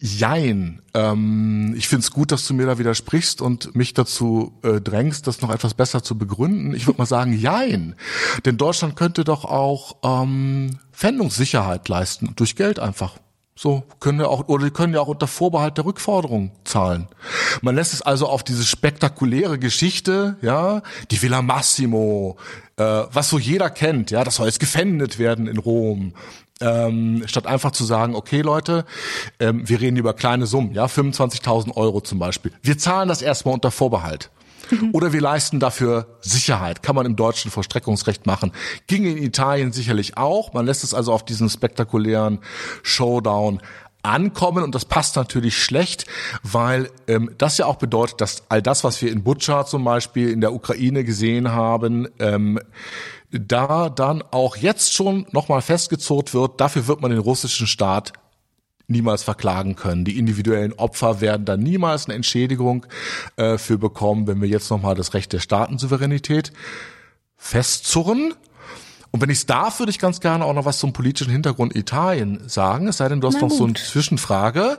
Jein. 0.01 0.81
Ähm, 0.95 1.75
ich 1.77 1.89
finde 1.89 2.05
es 2.05 2.13
gut, 2.13 2.31
dass 2.31 2.47
du 2.47 2.55
mir 2.55 2.67
da 2.67 2.79
widersprichst 2.79 3.43
und 3.43 3.75
mich 3.75 3.95
dazu 3.95 4.53
äh, 4.63 4.81
drängst, 4.81 5.27
das 5.27 5.43
noch 5.43 5.51
etwas 5.51 5.75
besser 5.75 6.05
zu 6.05 6.17
begründen. 6.17 6.73
Ich 6.73 6.87
würde 6.87 6.99
mal 6.99 7.07
sagen, 7.07 7.33
jein. 7.37 7.97
Denn 8.45 8.57
Deutschland 8.57 8.95
könnte 8.95 9.25
doch 9.25 9.45
auch 9.45 9.97
ähm, 10.05 10.79
Fendungssicherheit 10.93 11.89
leisten, 11.89 12.33
durch 12.37 12.55
Geld 12.55 12.79
einfach. 12.79 13.19
So 13.57 13.83
können 14.01 14.21
ja 14.21 14.29
auch 14.29 14.49
oder 14.49 14.65
die 14.65 14.71
können 14.71 14.95
ja 14.95 15.01
auch 15.01 15.09
unter 15.09 15.27
Vorbehalt 15.27 15.77
der 15.77 15.85
Rückforderung 15.85 16.53
zahlen. 16.65 17.09
Man 17.61 17.75
lässt 17.75 17.93
es 17.93 18.03
also 18.03 18.29
auf 18.29 18.43
diese 18.43 18.65
spektakuläre 18.65 19.59
Geschichte, 19.59 20.37
ja, 20.43 20.83
die 21.11 21.21
Villa 21.21 21.43
Massimo, 21.43 22.39
äh, 22.77 22.83
was 22.83 23.29
so 23.29 23.39
jeder 23.39 23.69
kennt, 23.69 24.11
ja, 24.11 24.25
das 24.25 24.37
soll 24.37 24.47
jetzt 24.47 24.59
gefändet 24.59 25.19
werden 25.19 25.49
in 25.49 25.59
Rom 25.59 26.15
ähm, 26.63 27.25
statt 27.27 27.47
einfach 27.47 27.73
zu 27.73 27.85
sagen, 27.85 28.15
okay 28.15 28.41
Leute, 28.43 28.85
ähm, 29.41 29.69
wir 29.69 29.81
reden 29.81 29.97
über 29.97 30.15
kleine 30.15 30.47
Summen, 30.47 30.73
ja, 30.73 30.87
25.000 30.87 31.77
Euro 31.77 32.01
zum 32.01 32.19
Beispiel. 32.19 32.53
Wir 32.63 32.79
zahlen 32.79 33.09
das 33.09 33.23
erstmal 33.23 33.55
unter 33.55 33.71
Vorbehalt. 33.71 34.31
Mhm. 34.71 34.91
Oder 34.93 35.13
wir 35.13 35.21
leisten 35.21 35.61
dafür 35.61 36.07
Sicherheit. 36.21 36.83
Kann 36.83 36.95
man 36.95 37.07
im 37.07 37.17
deutschen 37.17 37.51
Vollstreckungsrecht 37.51 38.27
machen. 38.27 38.53
Ging 38.87 39.05
in 39.05 39.19
Italien 39.19 39.73
sicherlich 39.73 40.17
auch. 40.17 40.53
Man 40.55 40.67
lässt 40.67 40.85
es 40.85 40.95
also 40.95 41.13
auf 41.13 41.25
diesen 41.25 41.49
spektakulären 41.49 42.39
Showdown 42.83 43.61
ankommen 44.03 44.65
und 44.65 44.75
das 44.75 44.85
passt 44.85 45.17
natürlich 45.17 45.63
schlecht, 45.63 46.07
weil 46.43 46.91
ähm, 47.07 47.31
das 47.39 47.59
ja 47.59 47.67
auch 47.67 47.77
bedeutet, 47.77 48.21
dass 48.21 48.43
all 48.49 48.63
das, 48.63 48.85
was 48.85 49.01
wir 49.01 49.13
in 49.13 49.23
Butscha 49.23 49.65
zum 49.65 49.85
Beispiel 49.85 50.31
in 50.31 50.41
der 50.41 50.53
Ukraine 50.53 51.05
gesehen 51.05 51.53
haben, 51.53 52.09
ähm, 52.19 52.59
da 53.31 53.89
dann 53.89 54.23
auch 54.31 54.57
jetzt 54.57 54.93
schon 54.93 55.27
nochmal 55.33 55.63
festgezurrt 55.63 56.35
wird, 56.35 56.61
dafür 56.61 56.87
wird 56.87 57.01
man 57.01 57.11
den 57.11 57.21
russischen 57.21 57.67
Staat 57.67 58.13
niemals 58.89 59.23
verklagen 59.23 59.77
können. 59.77 60.05
Die 60.05 60.19
individuellen 60.19 60.75
Opfer 60.75 61.21
werden 61.21 61.45
da 61.45 61.57
niemals 61.57 62.07
eine 62.07 62.15
Entschädigung 62.15 62.87
äh, 63.37 63.57
für 63.57 63.79
bekommen, 63.79 64.27
wenn 64.27 64.43
wir 64.43 64.49
jetzt 64.49 64.71
nochmal 64.71 64.95
das 64.95 65.15
Recht 65.15 65.33
der 65.33 65.41
Staatensouveränität 65.41 66.53
festzurren. 67.37 68.35
Und 69.13 69.21
wenn 69.21 69.29
ich 69.29 69.39
es 69.39 69.47
darf, 69.47 69.79
würde 69.79 69.91
ich 69.91 69.99
ganz 69.99 70.21
gerne 70.21 70.47
auch 70.47 70.55
noch 70.55 70.65
was 70.65 70.79
zum 70.79 70.95
politischen 70.95 71.31
Hintergrund 71.31 71.77
Italien 71.77 72.41
sagen. 72.49 72.89
Es 72.89 72.97
sei 72.97 73.11
denn, 73.11 73.21
du 73.21 73.29
hast 73.29 73.35
Na 73.35 73.41
noch 73.43 73.49
gut. 73.51 73.59
so 73.59 73.65
eine 73.65 73.75
Zwischenfrage. 73.75 74.79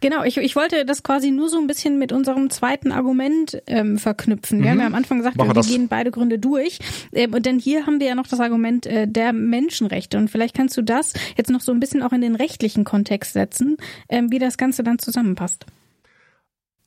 Genau, 0.00 0.22
ich, 0.24 0.38
ich 0.38 0.56
wollte 0.56 0.86
das 0.86 1.02
quasi 1.02 1.30
nur 1.30 1.50
so 1.50 1.58
ein 1.58 1.66
bisschen 1.66 1.98
mit 1.98 2.10
unserem 2.10 2.48
zweiten 2.48 2.92
Argument 2.92 3.62
ähm, 3.66 3.98
verknüpfen. 3.98 4.60
Wir 4.60 4.66
mhm. 4.66 4.70
haben 4.70 4.80
ja 4.80 4.86
am 4.86 4.94
Anfang 4.94 5.18
gesagt, 5.18 5.36
wir, 5.36 5.54
wir 5.54 5.62
gehen 5.62 5.88
beide 5.88 6.10
Gründe 6.10 6.38
durch. 6.38 6.78
Ähm, 7.12 7.34
und 7.34 7.44
denn 7.44 7.58
hier 7.58 7.86
haben 7.86 8.00
wir 8.00 8.06
ja 8.06 8.14
noch 8.14 8.26
das 8.26 8.40
Argument 8.40 8.86
äh, 8.86 9.06
der 9.06 9.34
Menschenrechte. 9.34 10.16
Und 10.16 10.30
vielleicht 10.30 10.56
kannst 10.56 10.74
du 10.78 10.82
das 10.82 11.12
jetzt 11.36 11.50
noch 11.50 11.60
so 11.60 11.70
ein 11.70 11.78
bisschen 11.78 12.02
auch 12.02 12.12
in 12.12 12.22
den 12.22 12.36
rechtlichen 12.36 12.84
Kontext 12.84 13.34
setzen, 13.34 13.76
ähm, 14.08 14.30
wie 14.30 14.38
das 14.38 14.56
Ganze 14.56 14.82
dann 14.82 14.98
zusammenpasst. 14.98 15.66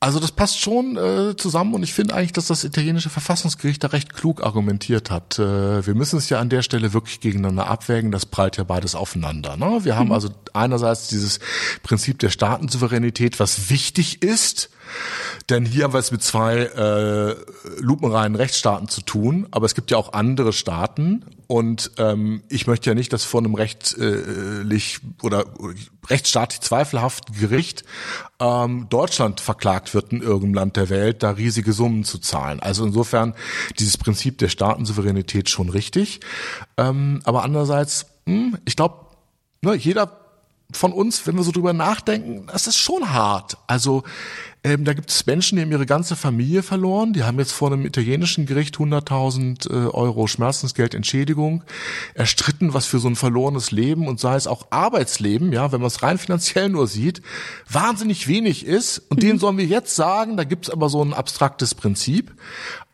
Also 0.02 0.18
das 0.18 0.32
passt 0.32 0.58
schon 0.58 0.96
äh, 0.96 1.36
zusammen 1.36 1.74
und 1.74 1.84
ich 1.84 1.94
finde 1.94 2.16
eigentlich, 2.16 2.32
dass 2.32 2.48
das 2.48 2.64
italienische 2.64 3.08
Verfassungsgericht 3.08 3.84
da 3.84 3.86
recht 3.86 4.12
klug 4.12 4.42
argumentiert 4.42 5.12
hat. 5.12 5.38
Äh, 5.38 5.86
wir 5.86 5.94
müssen 5.94 6.18
es 6.18 6.28
ja 6.28 6.40
an 6.40 6.48
der 6.48 6.62
Stelle 6.62 6.92
wirklich 6.92 7.20
gegeneinander 7.20 7.68
abwägen, 7.68 8.10
das 8.10 8.26
prallt 8.26 8.56
ja 8.56 8.64
beides 8.64 8.96
aufeinander. 8.96 9.56
Ne? 9.56 9.84
Wir 9.84 9.94
mhm. 9.94 9.98
haben 9.98 10.12
also 10.12 10.30
einerseits 10.54 11.06
dieses 11.06 11.38
Prinzip 11.84 12.18
der 12.18 12.30
Staatensouveränität, 12.30 13.38
was 13.38 13.70
wichtig 13.70 14.24
ist, 14.24 14.70
denn 15.50 15.64
hier 15.64 15.84
haben 15.84 15.92
wir 15.92 16.00
es 16.00 16.10
mit 16.10 16.24
zwei 16.24 16.56
äh, 16.62 17.36
lupenreinen 17.78 18.34
Rechtsstaaten 18.34 18.88
zu 18.88 19.02
tun, 19.02 19.46
aber 19.52 19.66
es 19.66 19.76
gibt 19.76 19.92
ja 19.92 19.98
auch 19.98 20.14
andere 20.14 20.52
Staaten 20.52 21.24
und 21.52 21.90
ähm, 21.98 22.44
ich 22.48 22.66
möchte 22.66 22.88
ja 22.88 22.94
nicht, 22.94 23.12
dass 23.12 23.24
vor 23.24 23.40
einem 23.40 23.54
rechtlich 23.54 25.00
oder 25.20 25.44
rechtsstaatlich 26.08 26.62
zweifelhaften 26.62 27.38
Gericht 27.38 27.84
ähm, 28.40 28.86
Deutschland 28.88 29.38
verklagt 29.38 29.92
wird 29.92 30.12
in 30.12 30.22
irgendeinem 30.22 30.54
Land 30.54 30.76
der 30.78 30.88
Welt, 30.88 31.22
da 31.22 31.32
riesige 31.32 31.74
Summen 31.74 32.04
zu 32.04 32.18
zahlen. 32.20 32.60
Also 32.60 32.86
insofern 32.86 33.34
dieses 33.78 33.98
Prinzip 33.98 34.38
der 34.38 34.48
Staatensouveränität 34.48 35.50
schon 35.50 35.68
richtig. 35.68 36.20
Ähm, 36.78 37.20
aber 37.24 37.42
andererseits, 37.42 38.06
mh, 38.24 38.34
hm, 38.34 38.58
ich 38.64 38.74
glaube, 38.74 39.08
ne, 39.60 39.74
jeder 39.74 40.21
von 40.76 40.92
uns, 40.92 41.26
wenn 41.26 41.36
wir 41.36 41.42
so 41.42 41.52
drüber 41.52 41.72
nachdenken, 41.72 42.46
das 42.50 42.66
ist 42.66 42.78
schon 42.78 43.12
hart. 43.12 43.56
Also 43.66 44.02
ähm, 44.64 44.84
da 44.84 44.94
gibt 44.94 45.10
es 45.10 45.26
Menschen, 45.26 45.56
die 45.56 45.62
haben 45.62 45.72
ihre 45.72 45.86
ganze 45.86 46.14
Familie 46.14 46.62
verloren. 46.62 47.12
Die 47.12 47.24
haben 47.24 47.38
jetzt 47.38 47.52
vor 47.52 47.72
einem 47.72 47.84
italienischen 47.84 48.46
Gericht 48.46 48.76
100.000 48.76 49.68
äh, 49.68 49.90
Euro 49.90 50.28
Schmerzensgeld 50.28 50.94
Entschädigung 50.94 51.64
erstritten, 52.14 52.72
was 52.72 52.86
für 52.86 53.00
so 53.00 53.08
ein 53.08 53.16
verlorenes 53.16 53.72
Leben 53.72 54.06
und 54.06 54.20
sei 54.20 54.36
es 54.36 54.46
auch 54.46 54.68
Arbeitsleben, 54.70 55.52
ja, 55.52 55.72
wenn 55.72 55.80
man 55.80 55.88
es 55.88 56.02
rein 56.02 56.16
finanziell 56.16 56.68
nur 56.68 56.86
sieht, 56.86 57.22
wahnsinnig 57.68 58.28
wenig 58.28 58.64
ist. 58.64 58.98
Und 59.08 59.16
mhm. 59.16 59.26
denen 59.26 59.38
sollen 59.40 59.58
wir 59.58 59.66
jetzt 59.66 59.96
sagen, 59.96 60.36
da 60.36 60.44
gibt 60.44 60.66
es 60.66 60.70
aber 60.70 60.88
so 60.88 61.02
ein 61.02 61.12
abstraktes 61.12 61.74
Prinzip. 61.74 62.32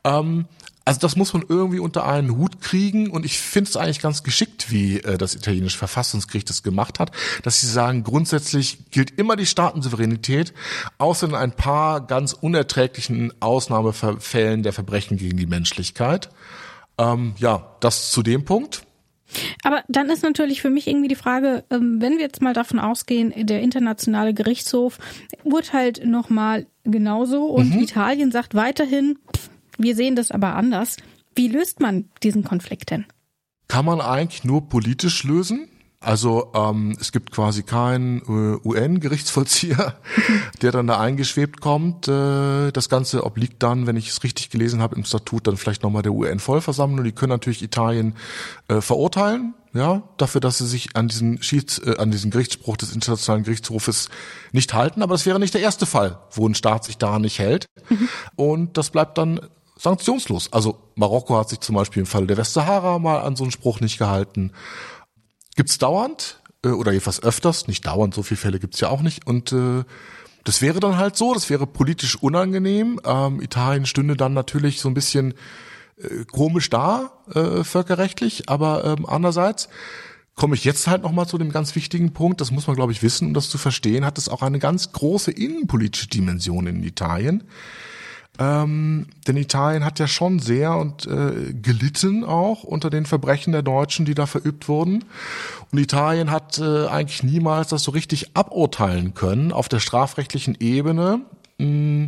Ähm, 0.05 0.47
Also 0.89 1.01
das 1.01 1.17
muss 1.17 1.35
man 1.35 1.45
irgendwie 1.47 1.81
unter 1.81 2.07
einen 2.07 2.37
Hut 2.37 2.63
kriegen 2.63 3.11
und 3.11 3.27
ich 3.27 3.39
finde 3.39 3.69
es 3.69 3.77
eigentlich 3.77 4.01
ganz 4.01 4.23
geschickt, 4.23 4.71
wie 4.71 5.01
äh, 5.01 5.19
das 5.19 5.35
italienische 5.35 5.77
Verfassungsgericht 5.77 6.49
das 6.49 6.63
gemacht 6.63 6.99
hat, 6.99 7.13
dass 7.43 7.61
sie 7.61 7.67
sagen, 7.67 8.05
grundsätzlich 8.05 8.91
gilt 8.91 9.19
immer 9.19 9.37
die 9.37 9.45
Staatensouveränität, 9.45 10.55
außer 10.97 11.29
in 11.29 11.35
ein 11.35 11.53
paar 11.53 12.01
ganz 12.01 12.33
unerträglichen 12.33 13.35
Ausnahmefällen 13.41 14.63
der 14.63 14.73
Verbrechen 14.73 15.19
gegen 15.19 15.37
die 15.37 15.47
Menschlichkeit. 15.47 16.31
Ähm, 16.97 17.35
ja, 17.39 17.77
das 17.81 18.11
zu 18.11 18.23
dem 18.23 18.45
Punkt. 18.47 18.83
Aber 19.63 19.83
dann 19.89 20.09
ist 20.09 20.23
natürlich 20.23 20.63
für 20.63 20.71
mich 20.71 20.87
irgendwie 20.87 21.09
die 21.09 21.15
Frage, 21.15 21.65
ähm, 21.71 22.01
wenn 22.01 22.15
wir 22.15 22.23
jetzt 22.23 22.41
mal 22.41 22.55
davon 22.55 22.79
ausgehen, 22.79 23.33
der 23.37 23.61
internationale 23.61 24.33
Gerichtshof 24.33 24.99
urteilt 25.45 26.05
nochmal 26.05 26.67
genauso 26.85 27.45
und 27.45 27.75
mhm. 27.75 27.81
Italien 27.81 28.33
sagt 28.33 28.55
weiterhin, 28.55 29.19
wir 29.79 29.97
sehen 29.97 30.17
das 30.17 30.31
aber 30.31 30.55
anders. 30.55 30.97
Wie 31.35 31.49
löst 31.49 31.81
man 31.81 32.11
diesen 32.23 32.45
Konflikt 32.45 32.91
denn? 32.91 33.07
Kann 33.69 33.85
man 33.85 34.01
eigentlich 34.01 34.45
nur 34.45 34.69
politisch 34.69 35.25
lösen? 35.25 35.69
Also 36.01 36.53
ähm, 36.55 36.97
es 37.01 37.11
gibt 37.11 37.33
quasi 37.33 37.65
keinen 37.65 38.19
äh, 38.19 38.69
UN-Gerichtsvollzieher, 38.69 39.97
der 40.63 40.71
dann 40.71 40.87
da 40.87 41.01
eingeschwebt 41.01 41.61
kommt. 41.61 42.07
Äh, 42.07 42.71
das 42.71 42.89
Ganze 42.89 43.25
obliegt 43.25 43.63
dann, 43.65 43.89
wenn 43.89 43.97
ich 43.97 44.09
es 44.09 44.23
richtig 44.23 44.51
gelesen 44.51 44.81
habe, 44.81 44.95
im 44.95 45.05
Statut 45.05 45.49
dann 45.49 45.57
vielleicht 45.57 45.83
nochmal 45.83 46.03
der 46.03 46.13
UN-Vollversammlung. 46.13 47.05
Die 47.05 47.13
können 47.13 47.31
natürlich 47.31 47.65
Italien 47.65 48.15
äh, 48.69 48.81
verurteilen, 48.81 49.55
ja, 49.75 50.03
dafür, 50.19 50.41
dass 50.41 50.59
sie 50.59 50.69
sich 50.69 50.95
an 50.95 51.09
diesen 51.09 51.43
Schieds, 51.43 51.81
äh, 51.81 51.97
an 51.99 52.13
diesen 52.13 52.31
Gerichtsspruch 52.31 52.77
des 52.77 52.95
Internationalen 52.95 53.43
Gerichtshofes 53.43 54.09
nicht 54.53 54.75
halten. 54.75 55.03
Aber 55.03 55.15
das 55.15 55.27
wäre 55.27 55.41
nicht 55.41 55.55
der 55.55 55.63
erste 55.63 55.85
Fall, 55.85 56.21
wo 56.31 56.49
ein 56.49 56.55
Staat 56.55 56.85
sich 56.85 56.97
daran 56.99 57.23
nicht 57.23 57.41
hält. 57.41 57.67
Mhm. 57.89 58.09
Und 58.37 58.77
das 58.77 58.91
bleibt 58.91 59.19
dann 59.19 59.41
sanktionslos. 59.79 60.53
Also 60.53 60.79
Marokko 60.97 61.39
hat 61.39 61.49
sich 61.49 61.61
zum 61.61 61.77
Beispiel 61.77 62.01
im 62.01 62.07
Fall 62.07 62.27
der 62.27 62.37
Westsahara 62.37 62.99
mal 62.99 63.21
an 63.21 63.37
so 63.37 63.45
einen 63.45 63.53
Spruch 63.53 63.81
nicht 63.81 63.99
gehalten 63.99 64.53
gibt's 65.59 65.77
dauernd 65.77 66.41
äh, 66.65 66.69
oder 66.69 66.93
jedenfalls 66.93 67.23
öfters, 67.23 67.67
nicht 67.67 67.85
dauernd, 67.85 68.15
so 68.15 68.23
viele 68.23 68.39
Fälle 68.39 68.59
gibt's 68.61 68.81
ja 68.81 68.89
auch 68.89 69.03
nicht. 69.03 69.27
Und 69.27 69.53
äh, 69.53 69.85
das 70.45 70.63
wäre 70.63 70.81
dann 70.81 70.97
halt 70.97 71.17
so, 71.17 71.35
das 71.35 71.51
wäre 71.51 71.67
politisch 71.67 72.17
unangenehm. 72.17 73.01
Ähm, 73.05 73.43
Italien 73.43 73.85
stünde 73.85 74.17
dann 74.17 74.33
natürlich 74.33 74.81
so 74.81 74.89
ein 74.89 74.95
bisschen 74.95 75.35
äh, 75.97 76.25
komisch 76.31 76.71
da, 76.71 77.11
äh, 77.35 77.65
völkerrechtlich, 77.65 78.49
aber 78.49 78.85
ähm, 78.85 79.05
andererseits 79.05 79.69
komme 80.37 80.55
ich 80.55 80.65
jetzt 80.65 80.87
halt 80.87 81.03
nochmal 81.03 81.27
zu 81.27 81.37
dem 81.37 81.51
ganz 81.51 81.75
wichtigen 81.75 82.13
Punkt, 82.13 82.41
das 82.41 82.53
muss 82.53 82.69
man, 82.69 82.77
glaube 82.77 82.93
ich, 82.93 83.03
wissen, 83.03 83.27
um 83.27 83.35
das 83.35 83.49
zu 83.49 83.59
verstehen, 83.59 84.05
hat 84.05 84.17
es 84.17 84.29
auch 84.29 84.43
eine 84.43 84.61
ganz 84.61 84.93
große 84.93 85.33
innenpolitische 85.33 86.07
Dimension 86.07 86.69
in 86.69 86.85
Italien. 86.85 87.43
Ähm, 88.39 89.07
denn 89.27 89.37
Italien 89.37 89.85
hat 89.85 89.99
ja 89.99 90.07
schon 90.07 90.39
sehr 90.39 90.77
und 90.77 91.07
äh, 91.07 91.53
gelitten 91.53 92.25
auch 92.25 92.63
unter 92.63 92.89
den 92.89 93.05
Verbrechen 93.05 93.53
der 93.53 93.63
Deutschen, 93.63 94.05
die 94.05 94.15
da 94.15 94.27
verübt 94.27 94.69
wurden. 94.69 95.05
Und 95.73 95.79
Italien 95.79 96.31
hat 96.31 96.59
äh, 96.59 96.87
eigentlich 96.87 97.25
niemals 97.25 97.69
das 97.69 97.83
so 97.83 97.91
richtig 97.91 98.37
aburteilen 98.37 99.15
können. 99.15 99.51
Auf 99.53 99.69
der 99.69 99.81
strafrechtlichen 99.81 100.57
Ebene 100.61 101.21
mh, 101.59 101.67
hm, 101.67 102.07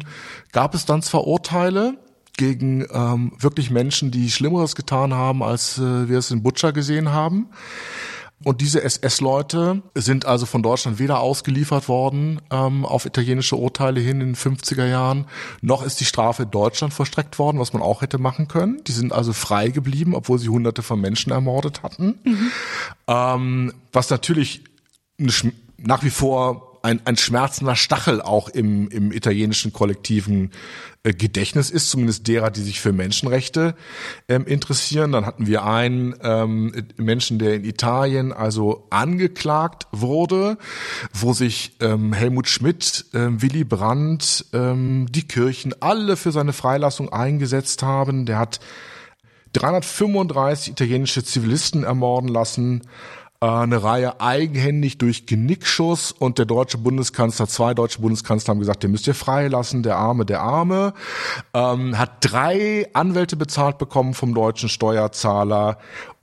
gab 0.52 0.74
es 0.74 0.86
dann 0.86 1.02
zwar 1.02 1.26
Urteile 1.26 1.98
gegen 2.36 2.86
ähm, 2.92 3.32
wirklich 3.38 3.70
Menschen, 3.70 4.10
die 4.10 4.30
Schlimmeres 4.30 4.76
getan 4.76 5.12
haben, 5.12 5.42
als 5.42 5.78
äh, 5.78 6.08
wir 6.08 6.18
es 6.18 6.30
in 6.30 6.42
Butcher 6.42 6.72
gesehen 6.72 7.10
haben. 7.10 7.48
Und 8.42 8.62
diese 8.62 8.82
SS-Leute 8.82 9.82
sind 9.94 10.24
also 10.24 10.46
von 10.46 10.62
Deutschland 10.62 10.98
weder 10.98 11.20
ausgeliefert 11.20 11.88
worden 11.88 12.40
ähm, 12.50 12.86
auf 12.86 13.04
italienische 13.04 13.56
Urteile 13.56 14.00
hin 14.00 14.22
in 14.22 14.28
den 14.28 14.36
50er 14.36 14.86
Jahren, 14.86 15.26
noch 15.60 15.84
ist 15.84 16.00
die 16.00 16.06
Strafe 16.06 16.44
in 16.44 16.50
Deutschland 16.50 16.94
verstreckt 16.94 17.38
worden, 17.38 17.58
was 17.58 17.74
man 17.74 17.82
auch 17.82 18.00
hätte 18.00 18.16
machen 18.18 18.48
können. 18.48 18.82
Die 18.84 18.92
sind 18.92 19.12
also 19.12 19.34
frei 19.34 19.68
geblieben, 19.68 20.14
obwohl 20.14 20.38
sie 20.38 20.48
hunderte 20.48 20.82
von 20.82 21.00
Menschen 21.00 21.32
ermordet 21.32 21.82
hatten. 21.82 22.18
Mhm. 22.24 22.50
Ähm, 23.08 23.72
was 23.92 24.08
natürlich 24.08 24.64
nach 25.76 26.02
wie 26.02 26.10
vor 26.10 26.69
ein, 26.82 27.00
ein 27.04 27.16
schmerzender 27.16 27.76
Stachel 27.76 28.22
auch 28.22 28.48
im, 28.48 28.88
im 28.88 29.12
italienischen 29.12 29.72
kollektiven 29.72 30.50
äh, 31.02 31.12
Gedächtnis 31.12 31.70
ist, 31.70 31.90
zumindest 31.90 32.28
derer, 32.28 32.50
die 32.50 32.62
sich 32.62 32.80
für 32.80 32.92
Menschenrechte 32.92 33.74
ähm, 34.28 34.44
interessieren. 34.46 35.12
Dann 35.12 35.26
hatten 35.26 35.46
wir 35.46 35.64
einen 35.64 36.14
ähm, 36.22 36.72
Menschen, 36.96 37.38
der 37.38 37.54
in 37.54 37.64
Italien 37.64 38.32
also 38.32 38.86
angeklagt 38.90 39.86
wurde, 39.92 40.58
wo 41.12 41.32
sich 41.32 41.72
ähm, 41.80 42.12
Helmut 42.12 42.48
Schmidt, 42.48 43.06
ähm, 43.14 43.40
Willy 43.42 43.64
Brandt, 43.64 44.46
ähm, 44.52 45.06
die 45.10 45.26
Kirchen 45.26 45.74
alle 45.80 46.16
für 46.16 46.32
seine 46.32 46.52
Freilassung 46.52 47.10
eingesetzt 47.10 47.82
haben. 47.82 48.26
Der 48.26 48.38
hat 48.38 48.60
335 49.52 50.72
italienische 50.72 51.24
Zivilisten 51.24 51.82
ermorden 51.82 52.28
lassen, 52.28 52.82
eine 53.42 53.82
Reihe 53.82 54.20
eigenhändig 54.20 54.98
durch 54.98 55.24
Genickschuss 55.24 56.12
und 56.12 56.36
der 56.36 56.44
deutsche 56.44 56.76
Bundeskanzler, 56.76 57.48
zwei 57.48 57.72
deutsche 57.72 58.02
Bundeskanzler 58.02 58.52
haben 58.52 58.58
gesagt, 58.58 58.82
den 58.82 58.90
müsst 58.90 59.06
ihr 59.06 59.14
freilassen, 59.14 59.82
der 59.82 59.96
Arme, 59.96 60.26
der 60.26 60.42
Arme, 60.42 60.92
ähm, 61.54 61.96
hat 61.96 62.18
drei 62.20 62.86
Anwälte 62.92 63.36
bezahlt 63.36 63.78
bekommen 63.78 64.12
vom 64.12 64.34
deutschen 64.34 64.68
Steuerzahler 64.68 65.78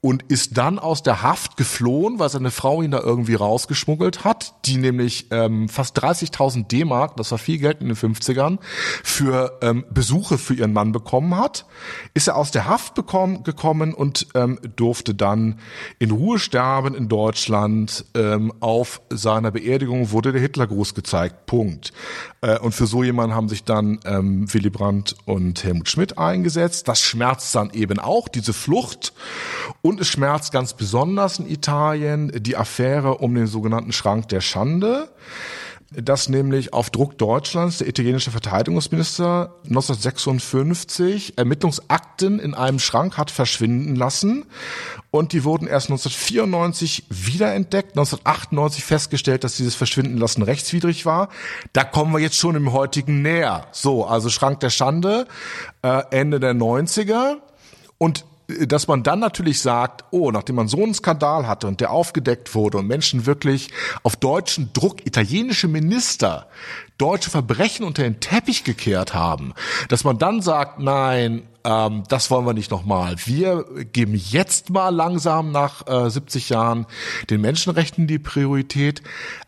und 0.08 0.24
ist 0.30 0.58
dann 0.58 0.80
aus 0.80 1.04
der 1.04 1.22
Haft 1.22 1.58
geflohen, 1.58 2.18
weil 2.18 2.30
seine 2.30 2.50
Frau 2.50 2.82
ihn 2.82 2.92
da 2.92 3.02
irgendwie 3.02 3.36
rausgeschmuggelt 3.36 4.24
hat, 4.24 4.54
die 4.66 4.78
nämlich 4.78 5.28
ähm, 5.32 5.68
fast 5.68 6.02
30.000 6.02 6.70
D-Mark, 6.70 7.18
das 7.18 7.32
war 7.32 7.38
viel 7.38 7.58
Geld 7.58 7.82
in 7.82 7.90
den 7.90 7.98
50ern, 7.98 8.60
für 9.04 9.58
ähm, 9.62 9.84
Besuche 9.90 10.38
für 10.38 10.54
ihren 10.54 10.72
Mann 10.72 10.94
bekommen 10.94 11.36
hat, 11.36 11.66
ist 12.14 12.30
er 12.30 12.38
aus 12.38 12.52
der 12.52 12.70
Haft 12.70 12.96
bekommen, 12.96 13.44
gekommen 13.44 13.94
und 13.94 14.28
ähm, 14.34 14.60
durfte 14.78 15.14
dann 15.14 15.60
in 16.00 16.12
Ruhe 16.12 16.40
sterben 16.40 16.96
in 16.96 17.10
Deutschland. 17.10 18.06
Ähm, 18.16 18.54
auf 18.62 19.02
seiner 19.10 19.52
Beerdigung 19.52 20.12
wurde 20.12 20.32
der 20.32 20.40
Hitlergruß 20.40 20.96
gezeigt. 20.96 21.48
Punkt. 21.48 21.92
Äh, 22.40 22.60
und 22.60 22.72
für 22.72 22.88
so 22.88 23.04
jemanden 23.04 23.36
haben 23.36 23.50
sich 23.50 23.66
dann 23.66 24.00
ähm, 24.06 24.52
Willy 24.54 24.70
Brandt 24.70 25.18
und 25.26 25.66
Helmut 25.66 25.90
Schmidt 25.90 26.18
eingesetzt. 26.18 26.88
Das 26.88 27.02
schmerzt 27.02 27.54
dann 27.56 27.72
eben 27.72 28.00
auch, 28.00 28.30
diese 28.30 28.54
Flucht. 28.54 29.12
Und 29.82 29.97
es 30.00 30.08
schmerzt 30.08 30.52
ganz 30.52 30.74
besonders 30.74 31.40
in 31.40 31.50
Italien 31.50 32.32
die 32.36 32.58
Affäre 32.58 33.18
um 33.18 33.36
den 33.36 33.48
sogenannten 33.48 33.92
Schrank 33.92 34.28
der 34.30 34.42
Schande 34.42 35.10
dass 35.92 36.28
nämlich 36.28 36.74
auf 36.74 36.90
Druck 36.90 37.18
Deutschlands 37.18 37.78
der 37.78 37.88
italienische 37.88 38.32
Verteidigungsminister 38.32 39.56
1956 39.66 41.38
Ermittlungsakten 41.38 42.40
in 42.40 42.54
einem 42.54 42.80
Schrank 42.80 43.18
hat 43.18 43.32
verschwinden 43.32 43.96
lassen 43.96 44.46
und 45.12 45.32
die 45.32 45.46
wurden 45.46 45.66
erst 45.66 45.90
1994 45.90 47.06
wiederentdeckt, 47.10 47.92
1998 47.92 48.84
festgestellt, 48.84 49.46
dass 49.46 49.56
dieses 49.56 49.76
Verschwinden 49.76 50.18
lassen 50.18 50.42
rechtswidrig 50.42 51.06
war. 51.06 51.30
Da 51.72 51.86
kommen 51.86 52.12
wir 52.12 52.20
jetzt 52.20 52.38
schon 52.38 52.56
im 52.56 52.74
heutigen 52.74 53.22
näher. 53.22 53.68
So, 53.72 54.06
also 54.06 54.30
Schrank 54.30 54.60
der 54.60 54.70
Schande, 54.70 55.26
äh, 55.84 56.04
Ende 56.12 56.42
der 56.42 56.54
90er 56.54 57.38
und 57.98 58.26
dass 58.48 58.88
man 58.88 59.04
dann 59.04 59.20
natürlich 59.20 59.62
sagt, 59.62 60.06
oh, 60.12 60.32
nachdem 60.32 60.56
man 60.56 60.68
so 60.70 60.82
einen 60.82 60.94
Skandal 60.94 61.48
hatte 61.48 61.68
und 61.68 61.82
der 61.82 61.92
aufgedeckt 61.92 62.56
wurde 62.56 62.78
und 62.78 62.88
Menschen 62.88 63.26
wirklich 63.26 63.70
auf 64.04 64.16
deutschen 64.16 64.72
Druck, 64.72 65.06
italienische 65.06 65.68
Minister, 65.68 66.48
deutsche 66.98 67.30
Verbrechen 67.30 67.86
unter 67.86 68.04
den 68.04 68.20
Teppich 68.22 68.64
gekehrt 68.64 69.14
haben, 69.14 69.54
dass 69.90 70.06
man 70.06 70.18
dann 70.18 70.42
sagt, 70.42 70.80
nein, 70.80 71.44
ähm, 71.68 72.04
das 72.08 72.32
wollen 72.32 72.46
wir 72.46 72.54
nicht 72.54 72.72
nochmal. 72.72 73.16
Wir 73.26 73.66
geben 73.92 74.14
jetzt 74.16 74.70
mal 74.70 74.88
langsam 74.88 75.52
nach 75.52 75.86
äh, 75.86 76.10
70 76.10 76.48
Jahren 76.48 76.86
den 77.30 77.42
Menschenrechten 77.42 78.08
die 78.08 78.20
Priorität. 78.20 79.02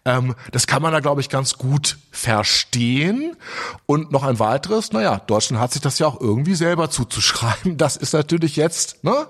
Ähm, 0.04 0.36
das 0.52 0.68
kann 0.68 0.82
man 0.82 0.92
da, 0.92 1.00
glaube 1.00 1.22
ich, 1.22 1.30
ganz 1.30 1.58
gut 1.58 1.98
verstehen. 2.12 3.38
Und 3.86 4.12
noch 4.12 4.24
ein 4.24 4.38
weiteres, 4.38 4.92
naja, 4.92 5.22
Deutschland 5.28 5.62
hat 5.62 5.72
sich 5.72 5.82
das 5.82 5.98
ja 5.98 6.08
auch 6.08 6.20
irgendwie 6.20 6.56
selber 6.56 6.90
zuzuschreiben. 6.90 7.78
Das 7.78 7.96
ist 7.96 8.12
natürlich 8.12 8.58
jetzt, 8.58 9.02
ne, 9.06 9.28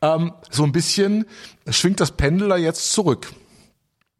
ähm, 0.00 0.32
so 0.50 0.62
ein 0.62 0.70
bisschen 0.70 1.26
schwingt 1.68 1.98
das 1.98 2.12
Pendel 2.12 2.48
da 2.48 2.56
jetzt 2.56 2.92
zurück. 2.92 3.32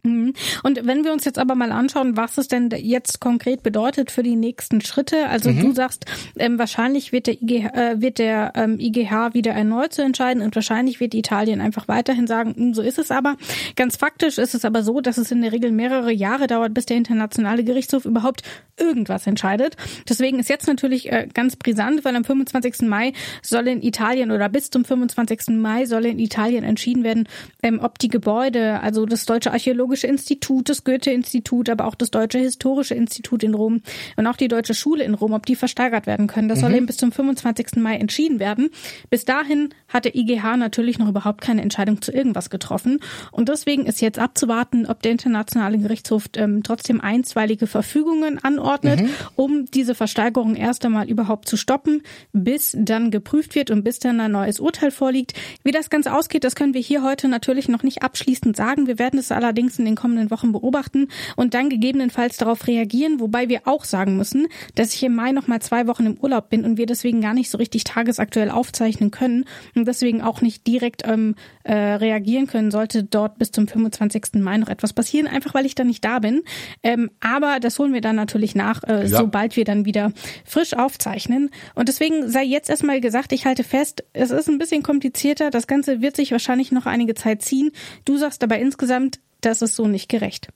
Mhm. 0.02 0.32
Und 0.62 0.86
wenn 0.86 1.04
wir 1.04 1.12
uns 1.12 1.24
jetzt 1.24 1.38
aber 1.38 1.54
mal 1.54 1.72
anschauen, 1.72 2.16
was 2.16 2.38
es 2.38 2.48
denn 2.48 2.70
jetzt 2.70 3.20
konkret 3.20 3.62
bedeutet 3.62 4.10
für 4.10 4.22
die 4.22 4.36
nächsten 4.36 4.80
Schritte, 4.80 5.28
also 5.28 5.50
mhm. 5.50 5.60
du 5.60 5.72
sagst, 5.72 6.06
ähm, 6.38 6.58
wahrscheinlich 6.58 7.12
wird 7.12 7.26
der, 7.26 7.40
IGH, 7.42 7.74
äh, 7.74 8.00
wird 8.00 8.18
der 8.18 8.52
ähm, 8.54 8.78
IGH 8.78 9.34
wieder 9.34 9.52
erneut 9.52 9.92
zu 9.92 10.02
entscheiden 10.02 10.42
und 10.42 10.54
wahrscheinlich 10.54 11.00
wird 11.00 11.14
Italien 11.14 11.60
einfach 11.60 11.88
weiterhin 11.88 12.26
sagen, 12.26 12.54
hm, 12.56 12.74
so 12.74 12.82
ist 12.82 12.98
es 12.98 13.10
aber. 13.10 13.36
Ganz 13.76 13.96
faktisch 13.96 14.38
ist 14.38 14.54
es 14.54 14.64
aber 14.64 14.82
so, 14.82 15.00
dass 15.00 15.18
es 15.18 15.30
in 15.30 15.42
der 15.42 15.52
Regel 15.52 15.72
mehrere 15.72 16.12
Jahre 16.12 16.46
dauert, 16.46 16.74
bis 16.74 16.86
der 16.86 16.96
internationale 16.96 17.64
Gerichtshof 17.64 18.04
überhaupt 18.04 18.42
irgendwas 18.80 19.26
entscheidet. 19.26 19.76
Deswegen 20.08 20.38
ist 20.38 20.48
jetzt 20.48 20.66
natürlich 20.66 21.12
äh, 21.12 21.28
ganz 21.32 21.56
brisant, 21.56 22.04
weil 22.04 22.16
am 22.16 22.24
25. 22.24 22.82
Mai 22.82 23.12
soll 23.42 23.68
in 23.68 23.82
Italien 23.82 24.30
oder 24.30 24.48
bis 24.48 24.70
zum 24.70 24.84
25. 24.84 25.56
Mai 25.56 25.86
soll 25.86 26.06
in 26.06 26.18
Italien 26.18 26.64
entschieden 26.64 27.04
werden, 27.04 27.28
ähm, 27.62 27.80
ob 27.82 27.98
die 27.98 28.08
Gebäude, 28.08 28.80
also 28.80 29.06
das 29.06 29.26
Deutsche 29.26 29.52
Archäologische 29.52 30.06
Institut, 30.06 30.68
das 30.68 30.84
Goethe-Institut, 30.84 31.68
aber 31.68 31.86
auch 31.86 31.94
das 31.94 32.10
Deutsche 32.10 32.38
Historische 32.38 32.94
Institut 32.94 33.42
in 33.42 33.54
Rom 33.54 33.82
und 34.16 34.26
auch 34.26 34.36
die 34.36 34.48
Deutsche 34.48 34.74
Schule 34.74 35.04
in 35.04 35.14
Rom, 35.14 35.32
ob 35.32 35.46
die 35.46 35.56
versteigert 35.56 36.06
werden 36.06 36.26
können. 36.26 36.48
Das 36.48 36.58
mhm. 36.58 36.62
soll 36.62 36.74
eben 36.74 36.86
bis 36.86 36.96
zum 36.96 37.12
25. 37.12 37.76
Mai 37.76 37.96
entschieden 37.96 38.38
werden. 38.40 38.70
Bis 39.10 39.24
dahin 39.24 39.70
hat 39.88 40.04
der 40.04 40.14
IGH 40.14 40.56
natürlich 40.56 40.98
noch 40.98 41.08
überhaupt 41.08 41.40
keine 41.40 41.62
Entscheidung 41.62 42.00
zu 42.02 42.12
irgendwas 42.12 42.50
getroffen. 42.50 43.00
Und 43.32 43.48
deswegen 43.48 43.86
ist 43.86 44.00
jetzt 44.00 44.18
abzuwarten, 44.18 44.86
ob 44.86 45.02
der 45.02 45.12
Internationale 45.12 45.78
Gerichtshof 45.78 46.24
ähm, 46.36 46.62
trotzdem 46.62 47.00
einstweilige 47.00 47.66
Verfügungen 47.66 48.38
anordnet, 48.42 48.69
mhm. 48.82 49.10
um 49.36 49.66
diese 49.66 49.94
Versteigerung 49.94 50.56
erst 50.56 50.84
einmal 50.84 51.08
überhaupt 51.08 51.48
zu 51.48 51.56
stoppen, 51.56 52.02
bis 52.32 52.76
dann 52.78 53.10
geprüft 53.10 53.54
wird 53.54 53.70
und 53.70 53.84
bis 53.84 53.98
dann 53.98 54.20
ein 54.20 54.32
neues 54.32 54.60
Urteil 54.60 54.90
vorliegt. 54.90 55.34
Wie 55.62 55.72
das 55.72 55.90
Ganze 55.90 56.14
ausgeht, 56.14 56.44
das 56.44 56.54
können 56.54 56.74
wir 56.74 56.80
hier 56.80 57.02
heute 57.02 57.28
natürlich 57.28 57.68
noch 57.68 57.82
nicht 57.82 58.02
abschließend 58.02 58.56
sagen. 58.56 58.86
Wir 58.86 58.98
werden 58.98 59.18
es 59.18 59.32
allerdings 59.32 59.78
in 59.78 59.84
den 59.84 59.96
kommenden 59.96 60.30
Wochen 60.30 60.52
beobachten 60.52 61.08
und 61.36 61.54
dann 61.54 61.70
gegebenenfalls 61.70 62.36
darauf 62.36 62.66
reagieren, 62.66 63.20
wobei 63.20 63.48
wir 63.48 63.62
auch 63.64 63.84
sagen 63.84 64.16
müssen, 64.16 64.46
dass 64.74 64.94
ich 64.94 65.02
im 65.02 65.14
Mai 65.14 65.32
noch 65.32 65.46
mal 65.46 65.60
zwei 65.60 65.86
Wochen 65.86 66.06
im 66.06 66.18
Urlaub 66.18 66.50
bin 66.50 66.64
und 66.64 66.78
wir 66.78 66.86
deswegen 66.86 67.20
gar 67.20 67.34
nicht 67.34 67.50
so 67.50 67.58
richtig 67.58 67.84
tagesaktuell 67.84 68.50
aufzeichnen 68.50 69.10
können 69.10 69.44
und 69.74 69.86
deswegen 69.86 70.22
auch 70.22 70.40
nicht 70.40 70.66
direkt 70.66 71.06
ähm, 71.06 71.34
äh, 71.64 71.74
reagieren 71.74 72.46
können, 72.46 72.70
sollte 72.70 73.04
dort 73.04 73.38
bis 73.38 73.50
zum 73.50 73.68
25. 73.68 74.34
Mai 74.34 74.56
noch 74.56 74.68
etwas 74.68 74.92
passieren, 74.92 75.26
einfach 75.26 75.54
weil 75.54 75.66
ich 75.66 75.74
da 75.74 75.84
nicht 75.84 76.04
da 76.04 76.18
bin. 76.18 76.42
Ähm, 76.82 77.10
aber 77.20 77.60
das 77.60 77.78
holen 77.78 77.92
wir 77.92 78.00
dann 78.00 78.16
natürlich 78.16 78.54
nach, 78.62 78.82
äh, 78.84 79.06
ja. 79.06 79.18
sobald 79.18 79.56
wir 79.56 79.64
dann 79.64 79.84
wieder 79.84 80.12
frisch 80.44 80.74
aufzeichnen. 80.74 81.50
Und 81.74 81.88
deswegen 81.88 82.28
sei 82.30 82.44
jetzt 82.44 82.70
erstmal 82.70 83.00
gesagt, 83.00 83.32
ich 83.32 83.46
halte 83.46 83.64
fest, 83.64 84.04
es 84.12 84.30
ist 84.30 84.48
ein 84.48 84.58
bisschen 84.58 84.82
komplizierter. 84.82 85.50
Das 85.50 85.66
Ganze 85.66 86.00
wird 86.00 86.16
sich 86.16 86.32
wahrscheinlich 86.32 86.72
noch 86.72 86.86
einige 86.86 87.14
Zeit 87.14 87.42
ziehen. 87.42 87.70
Du 88.04 88.16
sagst 88.16 88.42
aber 88.42 88.58
insgesamt, 88.58 89.20
das 89.40 89.62
ist 89.62 89.76
so 89.76 89.86
nicht 89.88 90.08
gerecht. 90.08 90.48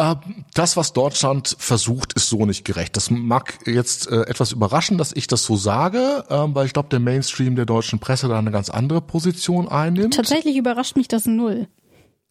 Ähm, 0.00 0.44
das, 0.54 0.78
was 0.78 0.94
Deutschland 0.94 1.54
versucht, 1.58 2.14
ist 2.14 2.30
so 2.30 2.46
nicht 2.46 2.64
gerecht. 2.64 2.96
Das 2.96 3.10
mag 3.10 3.58
jetzt 3.66 4.10
äh, 4.10 4.22
etwas 4.22 4.52
überraschen, 4.52 4.96
dass 4.96 5.12
ich 5.12 5.26
das 5.26 5.44
so 5.44 5.56
sage, 5.56 6.24
äh, 6.28 6.34
weil 6.54 6.64
ich 6.64 6.72
glaube, 6.72 6.88
der 6.88 7.00
Mainstream 7.00 7.54
der 7.54 7.66
deutschen 7.66 7.98
Presse 7.98 8.28
da 8.28 8.38
eine 8.38 8.50
ganz 8.50 8.70
andere 8.70 9.02
Position 9.02 9.68
einnimmt. 9.68 10.14
Tatsächlich 10.14 10.56
überrascht 10.56 10.96
mich 10.96 11.08
das 11.08 11.26
null. 11.26 11.68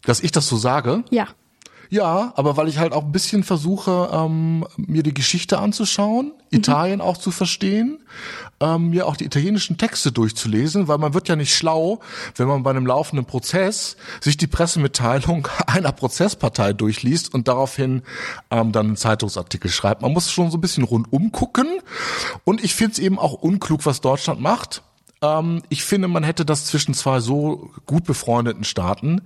Dass 0.04 0.22
ich 0.22 0.32
das 0.32 0.48
so 0.48 0.58
sage? 0.58 1.04
Ja. 1.12 1.28
Ja, 1.92 2.34
aber 2.36 2.56
weil 2.56 2.68
ich 2.68 2.78
halt 2.78 2.94
auch 2.94 3.04
ein 3.04 3.12
bisschen 3.12 3.44
versuche, 3.44 4.10
ähm, 4.14 4.64
mir 4.78 5.02
die 5.02 5.14
Geschichte 5.14 5.58
anzuschauen, 5.58 6.28
mhm. 6.52 6.58
Italien 6.58 7.02
auch 7.02 7.18
zu 7.18 7.32
verstehen, 7.32 8.00
ähm, 8.60 8.92
mir 8.92 9.08
auch 9.08 9.16
die 9.16 9.26
italienischen 9.26 9.78
Texte 9.80 10.12
durchzulesen, 10.12 10.88
weil 10.88 11.00
man 11.00 11.16
wird 11.16 11.30
ja 11.30 11.36
nicht 11.36 11.56
schlau, 11.56 12.00
wenn 12.36 12.48
man 12.48 12.62
bei 12.62 12.70
einem 12.70 12.86
laufenden 12.86 13.26
Prozess 13.26 13.98
sich 14.22 14.38
die 14.38 14.46
Pressemitteilung 14.46 15.48
einer 15.68 15.92
Prozesspartei 15.92 16.74
durchliest 16.74 17.34
und 17.34 17.48
daraufhin 17.48 18.04
ähm, 18.52 18.72
dann 18.72 18.88
einen 18.88 18.98
Zeitungsartikel 18.98 19.72
schreibt. 19.72 20.04
Man 20.04 20.14
muss 20.14 20.32
schon 20.32 20.52
so 20.52 20.58
ein 20.58 20.62
bisschen 20.62 20.84
rundum 20.84 21.32
gucken 21.32 21.68
und 22.44 22.64
ich 22.64 22.76
finde 22.76 22.94
es 22.94 23.00
eben 23.00 23.18
auch 23.18 23.34
unklug, 23.34 23.88
was 23.88 24.00
Deutschland 24.00 24.40
macht 24.42 24.84
ähm, 25.22 25.62
ich 25.70 25.84
finde, 25.84 26.08
man 26.08 26.24
hätte 26.24 26.46
das 26.46 26.66
zwischen 26.66 26.94
zwei 26.94 27.20
so 27.20 27.72
gut 27.86 28.06
befreundeten 28.06 28.64
Staaten 28.64 29.22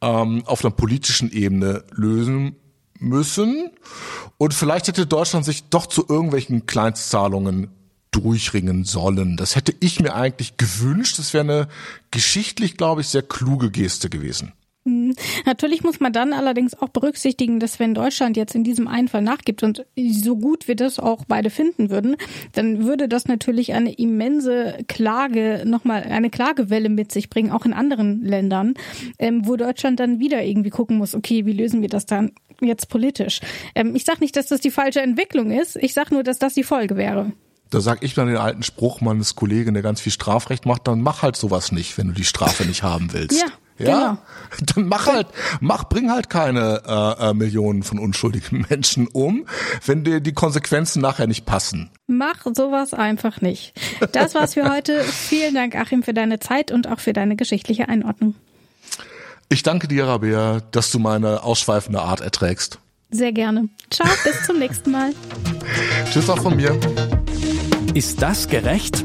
ähm, 0.00 0.42
auf 0.46 0.64
einer 0.64 0.74
politischen 0.74 1.30
Ebene 1.30 1.84
lösen 1.92 2.56
müssen. 2.98 3.70
Und 4.38 4.54
vielleicht 4.54 4.88
hätte 4.88 5.06
Deutschland 5.06 5.44
sich 5.44 5.64
doch 5.68 5.86
zu 5.86 6.06
irgendwelchen 6.08 6.66
Kleinstzahlungen 6.66 7.68
durchringen 8.10 8.84
sollen. 8.84 9.36
Das 9.36 9.56
hätte 9.56 9.74
ich 9.80 10.00
mir 10.00 10.14
eigentlich 10.14 10.56
gewünscht. 10.56 11.18
Das 11.18 11.34
wäre 11.34 11.44
eine 11.44 11.68
geschichtlich, 12.10 12.76
glaube 12.76 13.02
ich, 13.02 13.08
sehr 13.08 13.22
kluge 13.22 13.70
Geste 13.70 14.08
gewesen. 14.08 14.52
Hm. 14.86 15.14
Natürlich 15.44 15.82
muss 15.82 15.98
man 15.98 16.12
dann 16.12 16.32
allerdings 16.32 16.80
auch 16.80 16.88
berücksichtigen, 16.88 17.58
dass 17.58 17.80
wenn 17.80 17.92
Deutschland 17.92 18.36
jetzt 18.36 18.54
in 18.54 18.62
diesem 18.62 18.86
einen 18.86 19.08
Fall 19.08 19.20
nachgibt 19.20 19.64
und 19.64 19.84
so 19.96 20.36
gut 20.36 20.68
wir 20.68 20.76
das 20.76 21.00
auch 21.00 21.24
beide 21.26 21.50
finden 21.50 21.90
würden, 21.90 22.16
dann 22.52 22.84
würde 22.84 23.08
das 23.08 23.26
natürlich 23.26 23.72
eine 23.74 23.92
immense 23.92 24.78
Klage, 24.86 25.64
nochmal 25.66 26.04
eine 26.04 26.30
Klagewelle 26.30 26.88
mit 26.88 27.10
sich 27.10 27.28
bringen, 27.28 27.50
auch 27.50 27.66
in 27.66 27.72
anderen 27.72 28.22
Ländern, 28.22 28.74
ähm, 29.18 29.42
wo 29.44 29.56
Deutschland 29.56 29.98
dann 29.98 30.20
wieder 30.20 30.44
irgendwie 30.44 30.70
gucken 30.70 30.98
muss, 30.98 31.16
okay, 31.16 31.46
wie 31.46 31.52
lösen 31.52 31.82
wir 31.82 31.88
das 31.88 32.06
dann 32.06 32.30
jetzt 32.60 32.88
politisch? 32.88 33.40
Ähm, 33.74 33.96
ich 33.96 34.04
sage 34.04 34.20
nicht, 34.20 34.36
dass 34.36 34.46
das 34.46 34.60
die 34.60 34.70
falsche 34.70 35.02
Entwicklung 35.02 35.50
ist, 35.50 35.74
ich 35.74 35.94
sage 35.94 36.14
nur, 36.14 36.22
dass 36.22 36.38
das 36.38 36.54
die 36.54 36.62
Folge 36.62 36.96
wäre. 36.96 37.32
Da 37.70 37.80
sag 37.80 38.04
ich 38.04 38.14
dann 38.14 38.28
den 38.28 38.36
alten 38.36 38.62
Spruch 38.62 39.00
meines 39.00 39.34
Kollegen, 39.34 39.74
der 39.74 39.82
ganz 39.82 40.00
viel 40.00 40.12
Strafrecht 40.12 40.64
macht, 40.64 40.86
dann 40.86 41.00
mach 41.00 41.22
halt 41.22 41.34
sowas 41.34 41.72
nicht, 41.72 41.98
wenn 41.98 42.06
du 42.06 42.12
die 42.12 42.24
Strafe 42.24 42.64
nicht 42.64 42.84
haben 42.84 43.12
willst. 43.12 43.40
Ja, 43.40 43.48
ja, 43.78 43.84
genau. 43.86 44.18
dann 44.74 44.88
mach 44.88 45.06
halt, 45.06 45.26
mach, 45.60 45.84
bring 45.84 46.10
halt 46.10 46.30
keine 46.30 46.82
äh, 46.86 47.30
äh, 47.30 47.34
Millionen 47.34 47.82
von 47.82 47.98
unschuldigen 47.98 48.66
Menschen 48.70 49.08
um, 49.08 49.46
wenn 49.84 50.04
dir 50.04 50.20
die 50.20 50.32
Konsequenzen 50.32 51.00
nachher 51.02 51.26
nicht 51.26 51.46
passen. 51.46 51.90
Mach 52.06 52.44
sowas 52.54 52.94
einfach 52.94 53.40
nicht. 53.40 53.74
Das 54.12 54.34
war's 54.34 54.54
für 54.54 54.70
heute. 54.70 55.00
Vielen 55.04 55.54
Dank, 55.54 55.76
Achim, 55.76 56.02
für 56.02 56.14
deine 56.14 56.38
Zeit 56.40 56.70
und 56.70 56.88
auch 56.88 57.00
für 57.00 57.12
deine 57.12 57.36
geschichtliche 57.36 57.88
Einordnung. 57.88 58.34
Ich 59.48 59.62
danke 59.62 59.86
dir, 59.86 60.06
Rabea, 60.06 60.60
dass 60.72 60.90
du 60.90 60.98
meine 60.98 61.44
ausschweifende 61.44 62.00
Art 62.00 62.20
erträgst. 62.20 62.78
Sehr 63.10 63.32
gerne. 63.32 63.68
Ciao, 63.90 64.08
bis 64.24 64.42
zum 64.44 64.58
nächsten 64.58 64.90
Mal. 64.90 65.12
Tschüss 66.10 66.28
auch 66.28 66.42
von 66.42 66.56
mir. 66.56 66.78
Ist 67.94 68.20
das 68.20 68.48
gerecht? 68.48 69.04